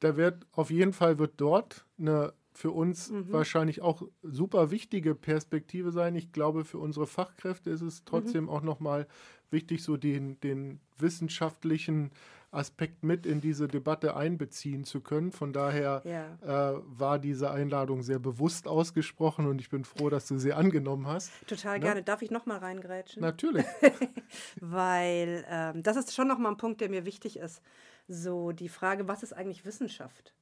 Da 0.00 0.16
wird 0.16 0.46
auf 0.52 0.70
jeden 0.70 0.92
Fall 0.92 1.18
wird 1.18 1.34
dort 1.38 1.86
eine 1.98 2.34
für 2.56 2.70
uns 2.70 3.10
mhm. 3.10 3.32
wahrscheinlich 3.32 3.82
auch 3.82 4.02
super 4.22 4.70
wichtige 4.70 5.14
Perspektive 5.14 5.92
sein. 5.92 6.14
Ich 6.16 6.32
glaube, 6.32 6.64
für 6.64 6.78
unsere 6.78 7.06
Fachkräfte 7.06 7.70
ist 7.70 7.82
es 7.82 8.04
trotzdem 8.04 8.44
mhm. 8.44 8.50
auch 8.50 8.62
nochmal 8.62 9.06
wichtig, 9.50 9.82
so 9.82 9.96
den, 9.96 10.40
den 10.40 10.80
wissenschaftlichen 10.98 12.12
Aspekt 12.56 13.04
mit 13.04 13.26
in 13.26 13.40
diese 13.40 13.68
Debatte 13.68 14.16
einbeziehen 14.16 14.84
zu 14.84 15.00
können. 15.00 15.30
Von 15.32 15.52
daher 15.52 16.02
ja. 16.04 16.72
äh, 16.72 16.80
war 16.86 17.18
diese 17.18 17.50
Einladung 17.50 18.02
sehr 18.02 18.18
bewusst 18.18 18.66
ausgesprochen 18.66 19.46
und 19.46 19.60
ich 19.60 19.68
bin 19.68 19.84
froh, 19.84 20.08
dass 20.08 20.26
du 20.26 20.38
sie 20.38 20.52
angenommen 20.52 21.06
hast. 21.06 21.30
Total 21.46 21.78
ne? 21.78 21.84
gerne. 21.84 22.02
Darf 22.02 22.22
ich 22.22 22.30
nochmal 22.30 22.58
reingrätschen? 22.58 23.20
Natürlich. 23.20 23.66
Weil 24.60 25.44
ähm, 25.48 25.82
das 25.82 25.96
ist 25.96 26.14
schon 26.14 26.28
nochmal 26.28 26.52
ein 26.52 26.58
Punkt, 26.58 26.80
der 26.80 26.88
mir 26.88 27.04
wichtig 27.04 27.38
ist. 27.38 27.62
So 28.08 28.52
die 28.52 28.68
Frage, 28.68 29.08
was 29.08 29.22
ist 29.22 29.32
eigentlich 29.32 29.64
Wissenschaft? 29.64 30.32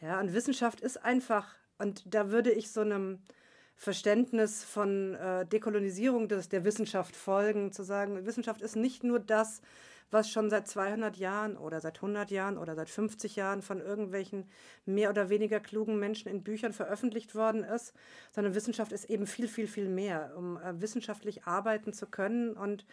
Ja, 0.00 0.20
und 0.20 0.34
Wissenschaft 0.34 0.80
ist 0.80 1.02
einfach, 1.02 1.54
und 1.78 2.02
da 2.12 2.30
würde 2.30 2.50
ich 2.50 2.70
so 2.70 2.80
einem 2.80 3.20
Verständnis 3.76 4.64
von 4.64 5.14
äh, 5.14 5.46
Dekolonisierung 5.46 6.28
des, 6.28 6.48
der 6.48 6.64
Wissenschaft 6.64 7.16
folgen, 7.16 7.72
zu 7.72 7.82
sagen, 7.82 8.26
Wissenschaft 8.26 8.62
ist 8.62 8.76
nicht 8.76 9.02
nur 9.04 9.18
das, 9.18 9.62
was 10.12 10.30
schon 10.30 10.50
seit 10.50 10.68
200 10.68 11.16
Jahren 11.16 11.56
oder 11.56 11.80
seit 11.80 11.96
100 11.96 12.30
Jahren 12.30 12.58
oder 12.58 12.74
seit 12.74 12.90
50 12.90 13.36
Jahren 13.36 13.62
von 13.62 13.80
irgendwelchen 13.80 14.48
mehr 14.84 15.10
oder 15.10 15.30
weniger 15.30 15.58
klugen 15.58 15.98
Menschen 15.98 16.28
in 16.28 16.44
Büchern 16.44 16.72
veröffentlicht 16.72 17.34
worden 17.34 17.64
ist, 17.64 17.94
sondern 18.30 18.54
Wissenschaft 18.54 18.92
ist 18.92 19.10
eben 19.10 19.26
viel, 19.26 19.48
viel, 19.48 19.66
viel 19.66 19.88
mehr, 19.88 20.34
um 20.36 20.58
äh, 20.58 20.80
wissenschaftlich 20.80 21.44
arbeiten 21.44 21.92
zu 21.92 22.06
können 22.06 22.56
und 22.56 22.86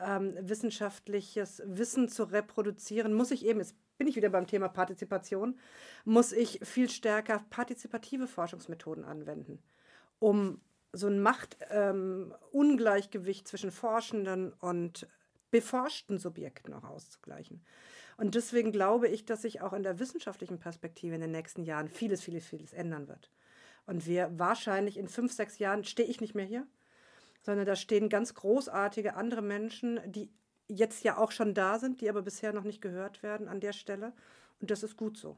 ähm, 0.00 0.34
wissenschaftliches 0.40 1.62
Wissen 1.66 2.08
zu 2.08 2.24
reproduzieren, 2.24 3.12
muss 3.12 3.30
ich 3.30 3.44
eben, 3.44 3.60
jetzt 3.60 3.76
bin 3.98 4.06
ich 4.06 4.16
wieder 4.16 4.30
beim 4.30 4.46
Thema 4.46 4.68
Partizipation, 4.68 5.58
muss 6.04 6.32
ich 6.32 6.60
viel 6.62 6.88
stärker 6.88 7.44
partizipative 7.50 8.26
Forschungsmethoden 8.26 9.04
anwenden, 9.04 9.58
um 10.18 10.62
so 10.92 11.06
ein 11.06 11.20
Machtungleichgewicht 11.22 13.42
ähm, 13.42 13.46
zwischen 13.46 13.70
Forschenden 13.70 14.54
und 14.54 15.06
beforschten 15.52 16.18
Subjekten 16.18 16.74
auch 16.74 16.82
auszugleichen. 16.82 17.64
Und 18.16 18.34
deswegen 18.34 18.72
glaube 18.72 19.06
ich, 19.06 19.24
dass 19.24 19.42
sich 19.42 19.60
auch 19.60 19.72
in 19.72 19.84
der 19.84 20.00
wissenschaftlichen 20.00 20.58
Perspektive 20.58 21.14
in 21.14 21.20
den 21.20 21.30
nächsten 21.30 21.62
Jahren 21.62 21.88
vieles, 21.88 22.22
vieles, 22.22 22.46
vieles 22.46 22.72
ändern 22.72 23.06
wird. 23.06 23.30
Und 23.86 24.06
wir 24.06 24.30
wahrscheinlich 24.36 24.96
in 24.96 25.08
fünf, 25.08 25.32
sechs 25.32 25.58
Jahren 25.58 25.84
stehe 25.84 26.08
ich 26.08 26.20
nicht 26.20 26.34
mehr 26.34 26.44
hier, 26.44 26.66
sondern 27.42 27.66
da 27.66 27.76
stehen 27.76 28.08
ganz 28.08 28.34
großartige 28.34 29.14
andere 29.14 29.42
Menschen, 29.42 30.00
die 30.06 30.30
jetzt 30.68 31.04
ja 31.04 31.18
auch 31.18 31.32
schon 31.32 31.54
da 31.54 31.78
sind, 31.78 32.00
die 32.00 32.08
aber 32.08 32.22
bisher 32.22 32.52
noch 32.52 32.64
nicht 32.64 32.80
gehört 32.80 33.22
werden 33.22 33.48
an 33.48 33.60
der 33.60 33.72
Stelle. 33.72 34.12
Und 34.60 34.70
das 34.70 34.82
ist 34.82 34.96
gut 34.96 35.16
so. 35.16 35.36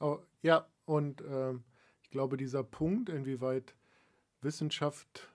Oh, 0.00 0.18
ja, 0.42 0.66
und 0.86 1.20
äh, 1.20 1.52
ich 2.02 2.10
glaube, 2.10 2.36
dieser 2.36 2.64
Punkt, 2.64 3.08
inwieweit 3.08 3.74
Wissenschaft 4.40 5.28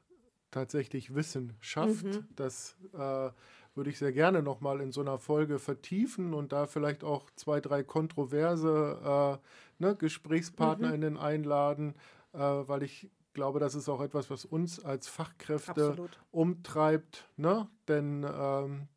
tatsächlich 0.50 1.16
Wissen 1.16 1.56
schafft, 1.60 2.06
mhm. 2.06 2.28
das 2.36 2.76
äh, 2.94 3.30
würde 3.76 3.90
ich 3.90 3.98
sehr 3.98 4.12
gerne 4.12 4.42
nochmal 4.42 4.82
in 4.82 4.92
so 4.92 5.02
einer 5.02 5.18
Folge 5.18 5.60
vertiefen 5.60 6.34
und 6.34 6.52
da 6.52 6.66
vielleicht 6.66 7.04
auch 7.04 7.30
zwei, 7.36 7.62
drei 7.62 7.84
kontroverse 7.84 9.40
äh, 9.40 9.84
ne, 9.84 9.96
GesprächspartnerInnen 9.96 11.14
mhm. 11.14 11.20
einladen, 11.20 11.96
äh, 12.34 12.40
weil 12.40 12.84
ich 12.84 13.10
glaube, 13.34 13.60
das 13.60 13.76
ist 13.76 13.88
auch 13.90 14.02
etwas, 14.02 14.30
was 14.30 14.46
uns 14.46 14.84
als 14.84 15.08
Fachkräfte 15.08 15.72
Absolut. 15.90 16.20
umtreibt, 16.32 17.30
ne? 17.38 17.70
denn 17.88 18.26
ähm, 18.30 18.88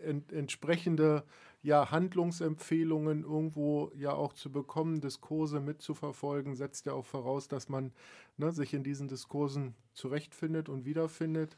ent 0.00 0.32
entsprechende 0.32 1.24
ja, 1.62 1.90
Handlungsempfehlungen 1.90 3.24
irgendwo 3.24 3.90
ja 3.96 4.12
auch 4.12 4.34
zu 4.34 4.52
bekommen, 4.52 5.00
Diskurse 5.00 5.60
mitzuverfolgen, 5.60 6.56
setzt 6.56 6.84
ja 6.84 6.92
auch 6.92 7.06
voraus, 7.06 7.48
dass 7.48 7.70
man 7.70 7.92
ne, 8.36 8.52
sich 8.52 8.74
in 8.74 8.84
diesen 8.84 9.08
Diskursen 9.08 9.74
zurechtfindet 9.94 10.68
und 10.68 10.84
wiederfindet. 10.84 11.56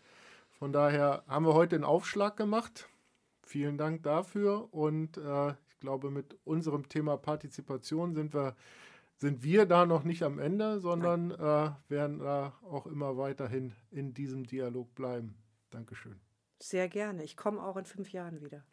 Von 0.59 0.73
daher 0.73 1.23
haben 1.29 1.45
wir 1.45 1.53
heute 1.53 1.77
einen 1.77 1.85
Aufschlag 1.85 2.37
gemacht. 2.37 2.89
Vielen 3.43 3.77
Dank 3.77 4.03
dafür. 4.03 4.73
Und 4.73 5.19
äh, 5.19 5.51
ich 5.51 5.81
glaube, 5.81 6.11
mit 6.11 6.39
unserem 6.45 6.89
Thema 6.89 7.19
Partizipation 7.19 8.15
sind 8.15 8.33
wir, 8.33 8.57
sind 9.17 9.43
wir 9.43 9.67
da 9.67 9.85
noch 9.85 10.03
nicht 10.03 10.23
am 10.23 10.39
Ende, 10.39 10.81
sondern 10.81 11.31
äh, 11.31 11.71
werden 11.89 12.21
da 12.21 12.55
auch 12.63 12.87
immer 12.87 13.19
weiterhin 13.19 13.75
in 13.91 14.15
diesem 14.15 14.45
Dialog 14.47 14.95
bleiben. 14.95 15.37
Dankeschön. 15.71 16.19
Sehr 16.59 16.89
gerne. 16.89 17.23
Ich 17.23 17.37
komme 17.37 17.63
auch 17.63 17.77
in 17.77 17.85
fünf 17.85 18.11
Jahren 18.13 18.41
wieder. 18.41 18.65